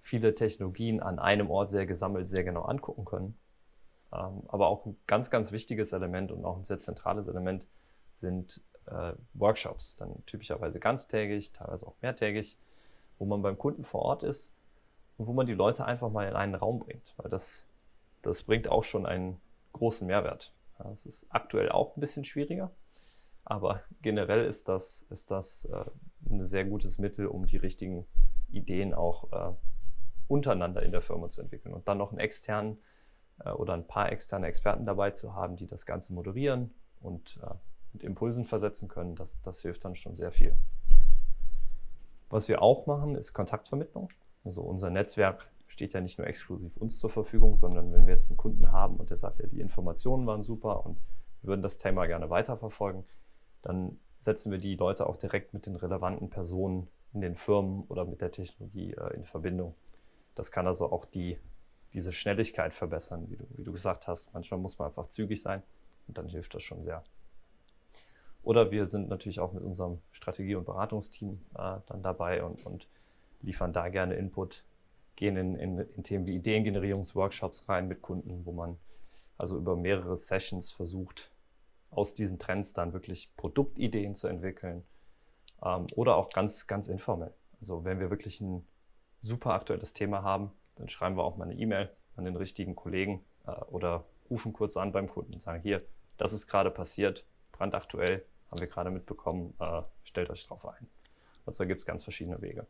viele 0.00 0.34
Technologien 0.34 1.00
an 1.00 1.18
einem 1.18 1.50
Ort 1.50 1.70
sehr 1.70 1.86
gesammelt, 1.86 2.28
sehr 2.28 2.44
genau 2.44 2.62
angucken 2.62 3.04
können. 3.04 3.38
Ähm, 4.12 4.42
aber 4.48 4.68
auch 4.68 4.86
ein 4.86 4.96
ganz, 5.06 5.30
ganz 5.30 5.52
wichtiges 5.52 5.92
Element 5.92 6.32
und 6.32 6.44
auch 6.44 6.56
ein 6.56 6.64
sehr 6.64 6.78
zentrales 6.78 7.28
Element 7.28 7.66
sind 8.14 8.62
äh, 8.86 9.12
Workshops, 9.34 9.96
dann 9.96 10.24
typischerweise 10.26 10.80
ganztägig, 10.80 11.52
teilweise 11.52 11.86
auch 11.86 11.94
mehrtägig, 12.00 12.56
wo 13.18 13.26
man 13.26 13.42
beim 13.42 13.58
Kunden 13.58 13.84
vor 13.84 14.02
Ort 14.02 14.22
ist 14.22 14.52
und 15.18 15.26
wo 15.26 15.32
man 15.32 15.46
die 15.46 15.54
Leute 15.54 15.84
einfach 15.84 16.10
mal 16.10 16.26
in 16.26 16.36
einen 16.36 16.54
Raum 16.54 16.78
bringt, 16.78 17.14
weil 17.16 17.30
das, 17.30 17.66
das 18.22 18.42
bringt 18.44 18.68
auch 18.68 18.84
schon 18.84 19.04
einen 19.04 19.40
großen 19.72 20.06
Mehrwert. 20.06 20.52
Das 20.78 21.06
ist 21.06 21.26
aktuell 21.28 21.70
auch 21.70 21.96
ein 21.96 22.00
bisschen 22.00 22.24
schwieriger, 22.24 22.70
aber 23.48 23.82
generell 24.02 24.44
ist 24.44 24.68
das, 24.68 25.06
ist 25.08 25.30
das 25.30 25.64
äh, 25.64 25.84
ein 26.28 26.44
sehr 26.44 26.66
gutes 26.66 26.98
Mittel, 26.98 27.26
um 27.26 27.46
die 27.46 27.56
richtigen 27.56 28.06
Ideen 28.50 28.92
auch 28.92 29.32
äh, 29.32 29.54
untereinander 30.26 30.82
in 30.82 30.92
der 30.92 31.00
Firma 31.00 31.30
zu 31.30 31.40
entwickeln 31.40 31.72
und 31.72 31.88
dann 31.88 31.96
noch 31.96 32.10
einen 32.10 32.20
externen 32.20 32.78
äh, 33.38 33.50
oder 33.50 33.72
ein 33.72 33.86
paar 33.86 34.12
externe 34.12 34.46
Experten 34.46 34.84
dabei 34.84 35.12
zu 35.12 35.34
haben, 35.34 35.56
die 35.56 35.66
das 35.66 35.86
Ganze 35.86 36.12
moderieren 36.12 36.74
und 37.00 37.40
äh, 37.42 37.54
mit 37.94 38.04
Impulsen 38.04 38.44
versetzen 38.44 38.86
können, 38.86 39.16
das, 39.16 39.40
das 39.40 39.62
hilft 39.62 39.82
dann 39.86 39.96
schon 39.96 40.14
sehr 40.14 40.30
viel. 40.30 40.54
Was 42.28 42.48
wir 42.48 42.60
auch 42.60 42.86
machen, 42.86 43.14
ist 43.14 43.32
Kontaktvermittlung. 43.32 44.10
Also 44.44 44.60
unser 44.60 44.90
Netzwerk 44.90 45.50
steht 45.68 45.94
ja 45.94 46.02
nicht 46.02 46.18
nur 46.18 46.26
exklusiv 46.26 46.76
uns 46.76 46.98
zur 46.98 47.08
Verfügung, 47.08 47.56
sondern 47.56 47.94
wenn 47.94 48.06
wir 48.06 48.12
jetzt 48.12 48.30
einen 48.30 48.36
Kunden 48.36 48.72
haben 48.72 48.96
und 48.96 49.08
der 49.08 49.16
sagt, 49.16 49.38
ja, 49.38 49.46
die 49.46 49.60
Informationen 49.60 50.26
waren 50.26 50.42
super 50.42 50.84
und 50.84 51.00
wir 51.40 51.48
würden 51.48 51.62
das 51.62 51.78
Thema 51.78 52.04
gerne 52.04 52.28
weiterverfolgen, 52.28 53.04
dann 53.62 53.98
setzen 54.18 54.50
wir 54.50 54.58
die 54.58 54.76
Leute 54.76 55.06
auch 55.06 55.16
direkt 55.16 55.54
mit 55.54 55.66
den 55.66 55.76
relevanten 55.76 56.30
Personen 56.30 56.88
in 57.12 57.20
den 57.20 57.36
Firmen 57.36 57.84
oder 57.88 58.04
mit 58.04 58.20
der 58.20 58.30
Technologie 58.30 58.92
äh, 58.92 59.14
in 59.14 59.24
Verbindung. 59.24 59.74
Das 60.34 60.52
kann 60.52 60.66
also 60.66 60.90
auch 60.90 61.04
die, 61.04 61.38
diese 61.92 62.12
Schnelligkeit 62.12 62.74
verbessern, 62.74 63.26
wie 63.28 63.36
du, 63.36 63.44
wie 63.56 63.64
du 63.64 63.72
gesagt 63.72 64.06
hast. 64.06 64.32
Manchmal 64.34 64.60
muss 64.60 64.78
man 64.78 64.88
einfach 64.88 65.06
zügig 65.06 65.40
sein 65.40 65.62
und 66.06 66.18
dann 66.18 66.28
hilft 66.28 66.54
das 66.54 66.62
schon 66.62 66.84
sehr. 66.84 67.02
Oder 68.42 68.70
wir 68.70 68.88
sind 68.88 69.08
natürlich 69.08 69.40
auch 69.40 69.52
mit 69.52 69.62
unserem 69.62 69.98
Strategie- 70.12 70.54
und 70.54 70.64
Beratungsteam 70.64 71.40
äh, 71.54 71.76
dann 71.86 72.02
dabei 72.02 72.42
und, 72.42 72.64
und, 72.66 72.88
liefern 73.40 73.72
da 73.72 73.88
gerne 73.88 74.16
Input, 74.16 74.64
gehen 75.14 75.36
in, 75.36 75.54
in, 75.54 75.78
in 75.78 76.02
Themen 76.02 76.26
wie 76.26 76.36
Ideengenerierungsworkshops 76.36 77.68
rein 77.68 77.86
mit 77.86 78.02
Kunden, 78.02 78.44
wo 78.44 78.52
man 78.52 78.78
also 79.36 79.56
über 79.56 79.76
mehrere 79.76 80.16
Sessions 80.16 80.72
versucht, 80.72 81.30
aus 81.90 82.14
diesen 82.14 82.38
Trends 82.38 82.72
dann 82.72 82.92
wirklich 82.92 83.34
Produktideen 83.36 84.14
zu 84.14 84.28
entwickeln 84.28 84.84
ähm, 85.64 85.86
oder 85.96 86.16
auch 86.16 86.30
ganz, 86.30 86.66
ganz 86.66 86.88
informell. 86.88 87.34
Also 87.60 87.84
wenn 87.84 88.00
wir 88.00 88.10
wirklich 88.10 88.40
ein 88.40 88.66
super 89.22 89.52
aktuelles 89.54 89.92
Thema 89.92 90.22
haben, 90.22 90.52
dann 90.76 90.88
schreiben 90.88 91.16
wir 91.16 91.24
auch 91.24 91.36
mal 91.36 91.44
eine 91.44 91.54
E-Mail 91.54 91.90
an 92.16 92.24
den 92.24 92.36
richtigen 92.36 92.76
Kollegen 92.76 93.24
äh, 93.46 93.52
oder 93.70 94.04
rufen 94.30 94.52
kurz 94.52 94.76
an 94.76 94.92
beim 94.92 95.08
Kunden 95.08 95.32
und 95.34 95.40
sagen, 95.40 95.62
hier, 95.62 95.82
das 96.16 96.32
ist 96.32 96.46
gerade 96.46 96.70
passiert, 96.70 97.24
brandaktuell, 97.52 98.24
haben 98.50 98.60
wir 98.60 98.68
gerade 98.68 98.90
mitbekommen, 98.90 99.54
äh, 99.60 99.82
stellt 100.04 100.30
euch 100.30 100.46
drauf 100.46 100.66
ein. 100.66 100.88
Also 101.46 101.58
da 101.58 101.64
gibt 101.64 101.80
es 101.80 101.86
ganz 101.86 102.02
verschiedene 102.02 102.40
Wege. 102.42 102.66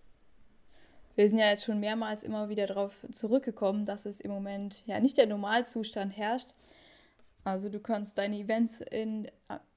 Wir 1.16 1.28
sind 1.28 1.38
ja 1.38 1.50
jetzt 1.50 1.64
schon 1.64 1.80
mehrmals 1.80 2.22
immer 2.22 2.48
wieder 2.48 2.68
darauf 2.68 2.94
zurückgekommen, 3.10 3.84
dass 3.86 4.06
es 4.06 4.20
im 4.20 4.30
Moment 4.30 4.86
ja 4.86 5.00
nicht 5.00 5.18
der 5.18 5.26
Normalzustand 5.26 6.16
herrscht. 6.16 6.54
Also 7.48 7.70
du 7.70 7.80
kannst 7.80 8.18
deine 8.18 8.38
Events 8.38 8.82
in, 8.82 9.26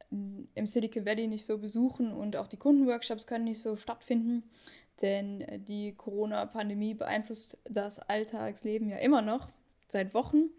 in, 0.10 0.50
im 0.56 0.68
Silicon 0.68 1.06
Valley 1.06 1.28
nicht 1.28 1.46
so 1.46 1.58
besuchen 1.58 2.12
und 2.12 2.36
auch 2.36 2.48
die 2.48 2.58
Kundenworkshops 2.58 3.28
können 3.28 3.46
nicht 3.46 3.62
so 3.62 3.78
stattfinden, 3.78 4.44
denn 5.02 5.46
die 5.66 5.94
Corona-Pandemie 5.96 6.96
beeinflusst 6.96 7.58
das 7.64 8.00
Alltagsleben 8.00 8.90
ja 8.90 8.98
immer 8.98 9.22
noch 9.22 9.52
seit 9.88 10.14
Wochen. 10.14 10.50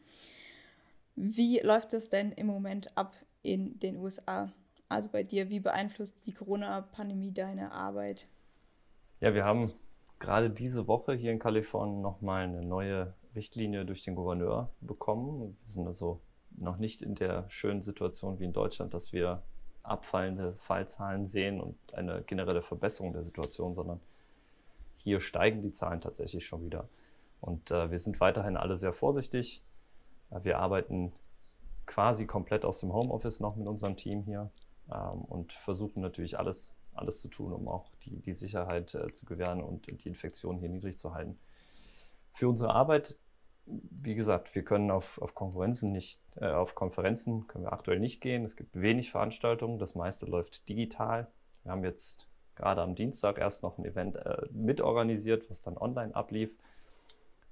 Wie 1.14 1.59
läuft 1.59 1.92
das 1.92 2.09
denn 2.09 2.33
im 2.33 2.46
Moment 2.46 2.96
ab 2.96 3.14
in 3.42 3.79
den 3.79 3.98
USA? 3.98 4.51
Also 4.88 5.11
bei 5.11 5.22
dir, 5.22 5.51
wie 5.51 5.61
beeinflusst 5.61 6.16
die 6.25 6.33
Corona-Pandemie 6.33 7.33
deine 7.33 7.72
Arbeit? 7.72 8.27
Ja, 9.20 9.35
wir 9.35 9.44
haben 9.44 9.70
gerade 10.18 10.48
diese 10.48 10.88
Woche 10.88 11.12
hier 11.12 11.31
in 11.31 11.38
Kalifornien 11.38 12.01
nochmal 12.01 12.44
eine 12.44 12.62
neue 12.62 13.12
Richtlinie 13.35 13.85
durch 13.85 14.03
den 14.03 14.14
Gouverneur 14.14 14.72
bekommen. 14.81 15.59
Wir 15.62 15.72
sind 15.72 15.87
also 15.87 16.22
noch 16.56 16.76
nicht 16.76 17.02
in 17.02 17.14
der 17.14 17.44
schönen 17.48 17.82
Situation 17.82 18.38
wie 18.38 18.44
in 18.44 18.52
Deutschland, 18.52 18.94
dass 18.94 19.12
wir 19.12 19.42
abfallende 19.82 20.54
Fallzahlen 20.58 21.26
sehen 21.26 21.60
und 21.60 21.76
eine 21.92 22.22
generelle 22.22 22.62
Verbesserung 22.62 23.12
der 23.12 23.24
Situation, 23.24 23.74
sondern 23.74 24.00
hier 24.96 25.20
steigen 25.20 25.62
die 25.62 25.72
Zahlen 25.72 26.00
tatsächlich 26.00 26.46
schon 26.46 26.64
wieder. 26.64 26.88
Und 27.40 27.70
äh, 27.72 27.90
wir 27.90 27.98
sind 27.98 28.20
weiterhin 28.20 28.56
alle 28.56 28.76
sehr 28.76 28.92
vorsichtig. 28.92 29.62
Wir 30.42 30.58
arbeiten 30.58 31.12
quasi 31.86 32.26
komplett 32.26 32.64
aus 32.64 32.78
dem 32.80 32.92
Homeoffice 32.92 33.40
noch 33.40 33.56
mit 33.56 33.66
unserem 33.66 33.96
Team 33.96 34.22
hier 34.22 34.50
ähm, 34.90 35.22
und 35.22 35.52
versuchen 35.52 36.00
natürlich 36.00 36.38
alles, 36.38 36.76
alles 36.94 37.20
zu 37.20 37.28
tun, 37.28 37.52
um 37.52 37.68
auch 37.68 37.90
die, 38.04 38.20
die 38.20 38.34
Sicherheit 38.34 38.94
äh, 38.94 39.12
zu 39.12 39.26
gewähren 39.26 39.62
und 39.62 40.04
die 40.04 40.08
Infektion 40.08 40.58
hier 40.58 40.68
niedrig 40.68 40.96
zu 40.96 41.14
halten. 41.14 41.38
Für 42.32 42.48
unsere 42.48 42.72
Arbeit, 42.72 43.18
wie 43.66 44.14
gesagt, 44.14 44.55
wir 44.55 44.64
können 44.64 44.90
auf, 44.90 45.20
auf 45.20 45.35
Konferenzen 45.35 45.92
nicht, 45.92 46.20
äh, 46.37 46.46
auf 46.46 46.75
Konferenzen 46.75 47.46
können 47.46 47.64
wir 47.64 47.72
aktuell 47.72 48.01
nicht 48.01 48.20
gehen. 48.20 48.44
Es 48.44 48.57
gibt 48.57 48.81
wenig 48.81 49.11
Veranstaltungen, 49.11 49.79
das 49.79 49.94
meiste 49.94 50.27
läuft 50.27 50.68
digital. 50.68 51.29
Wir 51.62 51.72
haben 51.72 51.85
jetzt 51.85 52.27
gerade 52.57 52.83
am 52.83 52.94
Dienstag 52.94 53.38
erst 53.38 53.62
noch 53.62 53.79
ein 53.79 53.85
Event 53.85 54.16
äh, 54.16 54.46
mitorganisiert, 54.51 55.48
was 55.51 55.62
dann 55.62 55.77
online 55.77 56.14
ablief. 56.14 56.57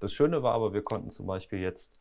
Das 0.00 0.12
Schöne 0.12 0.42
war 0.42 0.54
aber, 0.54 0.72
wir 0.72 0.82
konnten 0.82 1.10
zum 1.10 1.26
Beispiel 1.26 1.60
jetzt 1.60 2.00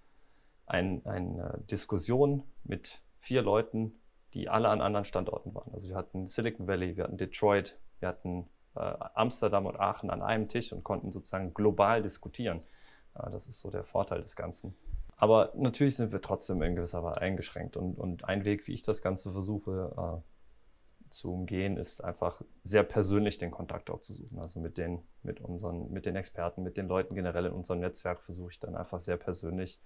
ein, 0.66 1.06
eine 1.06 1.60
Diskussion 1.70 2.44
mit 2.64 3.02
vier 3.20 3.42
Leuten, 3.42 3.94
die 4.34 4.50
alle 4.50 4.70
an 4.70 4.82
anderen 4.82 5.06
Standorten 5.06 5.54
waren. 5.56 5.74
Also 5.74 5.90
wir 5.90 5.96
hatten 5.96 6.28
Silicon 6.28 6.68
Valley, 6.68 6.96
wir 6.98 7.06
hatten 7.06 7.18
Detroit, 7.18 7.78
wir 8.00 8.10
hatten 8.10 8.48
äh, 8.76 8.94
Amsterdam 9.16 9.66
und 9.66 9.80
Aachen 9.80 10.10
an 10.10 10.22
einem 10.22 10.48
Tisch 10.48 10.72
und 10.72 10.84
konnten 10.84 11.12
sozusagen 11.12 11.54
global 11.54 12.02
diskutieren. 12.02 12.62
Ja, 13.16 13.30
das 13.30 13.48
ist 13.48 13.60
so 13.60 13.70
der 13.70 13.84
Vorteil 13.84 14.22
des 14.22 14.36
Ganzen. 14.36 14.76
Aber 15.18 15.52
natürlich 15.56 15.98
sind 15.98 16.12
wir 16.12 16.22
trotzdem 16.22 16.62
in 16.62 16.76
gewisser 16.76 17.04
Weise 17.04 17.22
eingeschränkt. 17.22 17.76
Und, 17.76 17.98
und 17.98 18.26
ein 18.26 18.46
Weg, 18.46 18.68
wie 18.68 18.74
ich 18.74 18.84
das 18.84 19.02
Ganze 19.02 19.32
versuche 19.32 20.22
äh, 20.24 21.10
zu 21.10 21.34
umgehen, 21.34 21.76
ist 21.76 22.02
einfach 22.02 22.42
sehr 22.64 22.84
persönlich 22.84 23.38
den 23.38 23.52
Kontakt 23.52 23.90
auch 23.90 24.00
zu 24.00 24.14
suchen. 24.14 24.40
Also 24.40 24.60
mit 24.60 24.78
den, 24.78 25.02
mit 25.24 25.42
unseren, 25.42 25.92
mit 25.92 26.06
den 26.06 26.16
Experten, 26.16 26.64
mit 26.64 26.78
den 26.78 26.88
Leuten 26.88 27.16
generell 27.16 27.48
in 27.48 27.52
unserem 27.52 27.82
Netzwerk 27.82 28.22
versuche 28.22 28.52
ich 28.52 28.60
dann 28.60 28.76
einfach 28.76 29.00
sehr 29.00 29.18
persönlich 29.18 29.82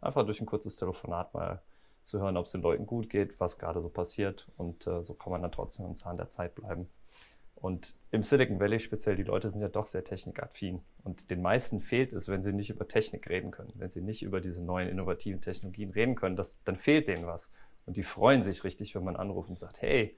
einfach 0.00 0.24
durch 0.24 0.40
ein 0.40 0.46
kurzes 0.46 0.76
Telefonat 0.76 1.34
mal 1.34 1.60
zu 2.02 2.20
hören, 2.20 2.36
ob 2.36 2.46
es 2.46 2.52
den 2.52 2.62
Leuten 2.62 2.86
gut 2.86 3.10
geht, 3.10 3.38
was 3.40 3.58
gerade 3.58 3.82
so 3.82 3.88
passiert. 3.88 4.48
Und 4.56 4.86
äh, 4.86 5.02
so 5.02 5.14
kann 5.14 5.32
man 5.32 5.42
dann 5.42 5.52
trotzdem 5.52 5.86
am 5.86 5.96
Zahn 5.96 6.16
der 6.16 6.30
Zeit 6.30 6.54
bleiben. 6.54 6.88
Und 7.60 7.96
im 8.12 8.22
Silicon 8.22 8.60
Valley 8.60 8.78
speziell, 8.78 9.16
die 9.16 9.24
Leute 9.24 9.50
sind 9.50 9.60
ja 9.60 9.68
doch 9.68 9.86
sehr 9.86 10.04
technikaffin. 10.04 10.80
Und 11.02 11.30
den 11.30 11.42
meisten 11.42 11.80
fehlt 11.80 12.12
es, 12.12 12.28
wenn 12.28 12.40
sie 12.40 12.52
nicht 12.52 12.70
über 12.70 12.86
Technik 12.86 13.28
reden 13.28 13.50
können, 13.50 13.72
wenn 13.74 13.90
sie 13.90 14.00
nicht 14.00 14.22
über 14.22 14.40
diese 14.40 14.62
neuen 14.62 14.88
innovativen 14.88 15.40
Technologien 15.40 15.90
reden 15.90 16.14
können, 16.14 16.36
das, 16.36 16.62
dann 16.64 16.76
fehlt 16.76 17.08
denen 17.08 17.26
was. 17.26 17.50
Und 17.84 17.96
die 17.96 18.04
freuen 18.04 18.44
sich 18.44 18.62
richtig, 18.62 18.94
wenn 18.94 19.02
man 19.02 19.16
anruft 19.16 19.50
und 19.50 19.58
sagt, 19.58 19.82
hey, 19.82 20.16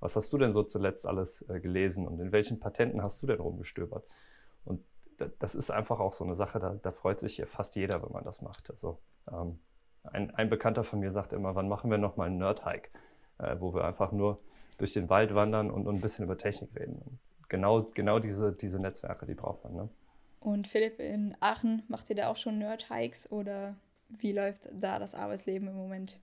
was 0.00 0.16
hast 0.16 0.32
du 0.32 0.38
denn 0.38 0.52
so 0.52 0.62
zuletzt 0.62 1.06
alles 1.06 1.42
äh, 1.50 1.60
gelesen 1.60 2.06
und 2.06 2.20
in 2.20 2.32
welchen 2.32 2.60
Patenten 2.60 3.02
hast 3.02 3.22
du 3.22 3.26
denn 3.26 3.40
rumgestöbert? 3.40 4.06
Und 4.64 4.82
das 5.38 5.54
ist 5.54 5.70
einfach 5.70 5.98
auch 5.98 6.12
so 6.12 6.24
eine 6.24 6.36
Sache, 6.36 6.60
da, 6.60 6.78
da 6.82 6.92
freut 6.92 7.20
sich 7.20 7.36
hier 7.36 7.46
fast 7.46 7.76
jeder, 7.76 8.02
wenn 8.02 8.12
man 8.12 8.24
das 8.24 8.40
macht. 8.40 8.70
Also 8.70 8.98
ähm, 9.30 9.58
ein, 10.04 10.34
ein, 10.34 10.48
Bekannter 10.48 10.84
von 10.84 11.00
mir 11.00 11.12
sagt 11.12 11.32
immer, 11.32 11.54
wann 11.54 11.68
machen 11.68 11.90
wir 11.90 11.98
nochmal 11.98 12.28
einen 12.28 12.38
Nerd-Hike, 12.38 12.90
äh, 13.38 13.56
wo 13.58 13.74
wir 13.74 13.84
einfach 13.84 14.12
nur 14.12 14.36
durch 14.78 14.92
den 14.92 15.08
Wald 15.08 15.34
wandern 15.34 15.70
und, 15.70 15.86
und, 15.86 15.96
ein 15.96 16.00
bisschen 16.00 16.24
über 16.24 16.36
Technik 16.38 16.74
reden. 16.78 17.02
Und 17.04 17.18
genau, 17.48 17.82
genau 17.94 18.18
diese, 18.18 18.52
diese 18.52 18.80
Netzwerke, 18.80 19.26
die 19.26 19.34
braucht 19.34 19.64
man. 19.64 19.74
Ne? 19.74 19.88
Und 20.40 20.68
Philipp, 20.68 21.00
in 21.00 21.36
Aachen 21.40 21.82
macht 21.88 22.10
ihr 22.10 22.16
da 22.16 22.28
auch 22.28 22.36
schon 22.36 22.58
Nerd-Hikes 22.58 23.32
oder 23.32 23.74
wie 24.08 24.32
läuft 24.32 24.68
da 24.72 24.98
das 24.98 25.14
Arbeitsleben 25.14 25.68
im 25.68 25.74
Moment? 25.74 26.20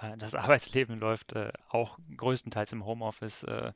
Äh, 0.00 0.16
das 0.16 0.34
Arbeitsleben 0.34 0.98
läuft 1.00 1.32
äh, 1.32 1.52
auch 1.68 1.98
größtenteils 2.16 2.72
im 2.72 2.84
Homeoffice. 2.84 3.42
Äh, 3.44 3.72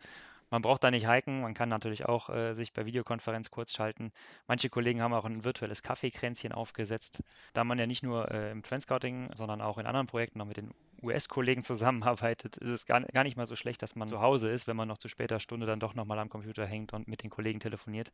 man 0.51 0.63
braucht 0.63 0.85
da 0.85 0.91
nicht 0.91 1.09
hiken, 1.09 1.41
man 1.41 1.55
kann 1.55 1.69
natürlich 1.69 2.07
auch 2.07 2.31
äh, 2.31 2.55
sich 2.55 2.73
bei 2.73 2.87
Videokonferenz 2.87 3.51
kurz 3.51 3.73
schalten. 3.73 4.13
Manche 4.47 4.69
Kollegen 4.69 5.03
haben 5.03 5.15
auch 5.15 5.25
ein 5.25 5.45
virtuelles 5.45 5.83
Kaffeekränzchen 5.83 6.53
aufgesetzt. 6.53 7.21
Da 7.53 7.65
man 7.65 7.79
ja 7.79 7.87
nicht 7.87 8.03
nur 8.03 8.31
äh, 8.31 8.51
im 8.53 8.63
Trendscouting, 8.63 9.31
sondern 9.35 9.61
auch 9.61 9.79
in 9.79 9.87
anderen 9.87 10.07
Projekten 10.07 10.39
noch 10.39 10.47
mit 10.47 10.57
den 10.57 10.71
US-Kollegen 11.03 11.63
zusammenarbeitet, 11.63 12.57
ist 12.57 12.71
es 12.71 12.87
gar, 12.87 13.01
gar 13.01 13.25
nicht 13.25 13.37
mal 13.37 13.47
so 13.47 13.57
schlecht, 13.57 13.83
dass 13.83 13.97
man 13.97 14.09
zu 14.09 14.21
Hause 14.21 14.49
ist, 14.49 14.67
wenn 14.67 14.77
man 14.77 14.89
noch 14.89 14.99
zu 14.99 15.09
später 15.09 15.41
Stunde 15.41 15.67
dann 15.67 15.81
doch 15.81 15.95
nochmal 15.95 16.19
am 16.19 16.29
Computer 16.29 16.67
hängt 16.67 16.93
und 16.93 17.09
mit 17.09 17.23
den 17.23 17.31
Kollegen 17.31 17.61
telefoniert. 17.61 18.13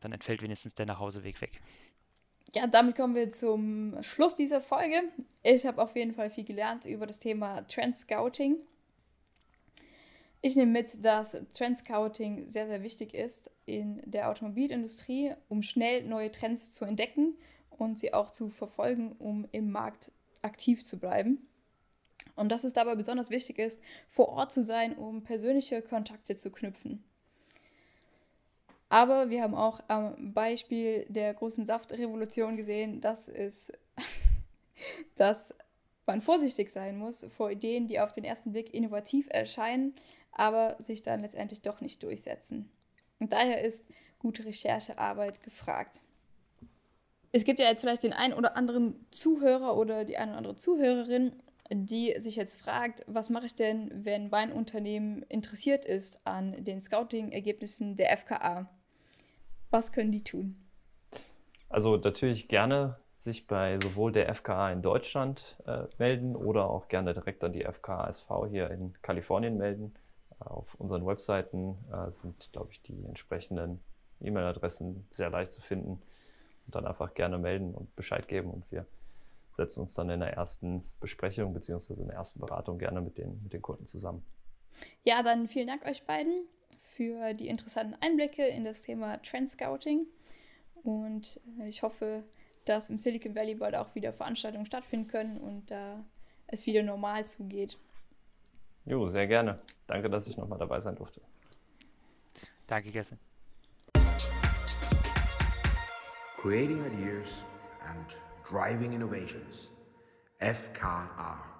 Dann 0.00 0.12
entfällt 0.12 0.42
wenigstens 0.42 0.74
der 0.74 0.86
Nachhauseweg 0.86 1.40
weg. 1.40 1.60
ja, 2.54 2.66
damit 2.66 2.96
kommen 2.96 3.14
wir 3.14 3.30
zum 3.30 3.96
Schluss 4.02 4.36
dieser 4.36 4.60
Folge. 4.60 5.02
Ich 5.42 5.66
habe 5.66 5.82
auf 5.82 5.96
jeden 5.96 6.14
Fall 6.14 6.30
viel 6.30 6.44
gelernt 6.44 6.84
über 6.84 7.06
das 7.06 7.18
Thema 7.18 7.66
Trend 7.66 7.96
Scouting. 7.96 8.56
Ich 10.44 10.56
nehme 10.56 10.72
mit, 10.72 11.04
dass 11.04 11.36
Trend 11.52 11.78
Scouting 11.78 12.48
sehr, 12.48 12.66
sehr 12.66 12.82
wichtig 12.82 13.14
ist 13.14 13.48
in 13.64 14.02
der 14.04 14.28
Automobilindustrie, 14.28 15.34
um 15.48 15.62
schnell 15.62 16.02
neue 16.02 16.32
Trends 16.32 16.72
zu 16.72 16.84
entdecken 16.84 17.36
und 17.70 17.96
sie 17.96 18.12
auch 18.12 18.32
zu 18.32 18.50
verfolgen, 18.50 19.12
um 19.20 19.46
im 19.52 19.70
Markt 19.70 20.10
aktiv 20.42 20.84
zu 20.84 20.98
bleiben. 20.98 21.46
Und 22.34 22.50
dass 22.50 22.64
es 22.64 22.72
dabei 22.72 22.96
besonders 22.96 23.30
wichtig 23.30 23.60
ist, 23.60 23.80
vor 24.08 24.30
Ort 24.30 24.50
zu 24.50 24.62
sein, 24.62 24.96
um 24.96 25.22
persönliche 25.22 25.80
Kontakte 25.80 26.34
zu 26.34 26.50
knüpfen. 26.50 27.04
Aber 28.88 29.30
wir 29.30 29.42
haben 29.42 29.54
auch 29.54 29.80
am 29.86 30.34
Beispiel 30.34 31.06
der 31.08 31.32
großen 31.34 31.64
Saftrevolution 31.64 32.56
gesehen, 32.56 33.00
dass 33.00 33.28
es, 33.28 33.72
dass 35.16 35.54
man 36.04 36.20
vorsichtig 36.20 36.70
sein 36.70 36.98
muss 36.98 37.26
vor 37.36 37.50
Ideen, 37.50 37.86
die 37.86 38.00
auf 38.00 38.10
den 38.10 38.24
ersten 38.24 38.52
Blick 38.52 38.74
innovativ 38.74 39.28
erscheinen, 39.30 39.94
aber 40.32 40.76
sich 40.78 41.02
dann 41.02 41.20
letztendlich 41.20 41.62
doch 41.62 41.80
nicht 41.80 42.02
durchsetzen. 42.02 42.70
Und 43.18 43.32
daher 43.32 43.62
ist 43.62 43.86
gute 44.18 44.44
Recherchearbeit 44.44 45.42
gefragt. 45.42 46.00
Es 47.32 47.44
gibt 47.44 47.60
ja 47.60 47.66
jetzt 47.66 47.80
vielleicht 47.80 48.02
den 48.02 48.12
einen 48.12 48.34
oder 48.34 48.56
anderen 48.56 49.06
Zuhörer 49.10 49.76
oder 49.76 50.04
die 50.04 50.18
eine 50.18 50.32
oder 50.32 50.38
andere 50.38 50.56
Zuhörerin, 50.56 51.32
die 51.70 52.14
sich 52.18 52.36
jetzt 52.36 52.60
fragt, 52.60 53.04
was 53.06 53.30
mache 53.30 53.46
ich 53.46 53.54
denn, 53.54 53.90
wenn 54.04 54.28
mein 54.28 54.52
Unternehmen 54.52 55.22
interessiert 55.22 55.84
ist 55.84 56.26
an 56.26 56.62
den 56.64 56.82
Scouting-Ergebnissen 56.82 57.96
der 57.96 58.16
FKA? 58.16 58.68
Was 59.70 59.92
können 59.92 60.12
die 60.12 60.24
tun? 60.24 60.56
Also 61.70 61.96
natürlich 61.96 62.48
gerne 62.48 62.98
sich 63.16 63.46
bei 63.46 63.78
sowohl 63.82 64.12
der 64.12 64.34
FKA 64.34 64.72
in 64.72 64.82
Deutschland 64.82 65.56
äh, 65.66 65.84
melden 65.96 66.36
oder 66.36 66.68
auch 66.68 66.88
gerne 66.88 67.14
direkt 67.14 67.42
an 67.44 67.52
die 67.52 67.64
FKA 67.64 68.08
SV 68.08 68.46
hier 68.48 68.70
in 68.70 68.94
Kalifornien 69.00 69.56
melden. 69.56 69.94
Auf 70.44 70.74
unseren 70.76 71.06
Webseiten 71.06 71.76
äh, 71.92 72.10
sind, 72.12 72.50
glaube 72.52 72.72
ich, 72.72 72.82
die 72.82 73.04
entsprechenden 73.04 73.80
E-Mail-Adressen 74.20 75.06
sehr 75.10 75.30
leicht 75.30 75.52
zu 75.52 75.60
finden. 75.60 76.02
Und 76.66 76.74
dann 76.76 76.86
einfach 76.86 77.14
gerne 77.14 77.38
melden 77.38 77.74
und 77.74 77.94
Bescheid 77.96 78.28
geben. 78.28 78.50
Und 78.50 78.70
wir 78.70 78.86
setzen 79.50 79.80
uns 79.80 79.94
dann 79.94 80.10
in 80.10 80.20
der 80.20 80.32
ersten 80.32 80.84
Besprechung 81.00 81.52
bzw. 81.52 81.94
in 81.94 82.06
der 82.06 82.16
ersten 82.16 82.40
Beratung 82.40 82.78
gerne 82.78 83.00
mit 83.00 83.18
den, 83.18 83.42
mit 83.42 83.52
den 83.52 83.62
Kunden 83.62 83.84
zusammen. 83.84 84.24
Ja, 85.04 85.22
dann 85.22 85.48
vielen 85.48 85.66
Dank 85.66 85.84
euch 85.84 86.04
beiden 86.04 86.46
für 86.78 87.34
die 87.34 87.48
interessanten 87.48 87.94
Einblicke 88.00 88.46
in 88.46 88.64
das 88.64 88.82
Thema 88.82 89.20
Trend 89.22 89.50
Scouting. 89.50 90.06
Und 90.82 91.40
äh, 91.60 91.68
ich 91.68 91.82
hoffe, 91.82 92.24
dass 92.64 92.90
im 92.90 92.98
Silicon 92.98 93.34
Valley 93.34 93.54
bald 93.54 93.74
auch 93.74 93.94
wieder 93.94 94.12
Veranstaltungen 94.12 94.66
stattfinden 94.66 95.08
können 95.08 95.38
und 95.38 95.70
da 95.70 96.04
es 96.46 96.66
wieder 96.66 96.82
normal 96.82 97.26
zugeht. 97.26 97.78
Jo, 98.84 99.06
sehr 99.06 99.26
gerne. 99.26 99.60
Danke, 99.86 100.10
dass 100.10 100.26
ich 100.26 100.36
nochmal 100.36 100.58
dabei 100.58 100.80
sein 100.80 100.96
durfte. 100.96 101.20
Danke, 102.66 102.90
Gessel. 102.90 103.18
Creating 106.40 106.84
ideas 106.86 107.42
and 107.86 108.16
driving 108.44 108.92
innovations. 108.92 109.70
FKR. 110.40 111.51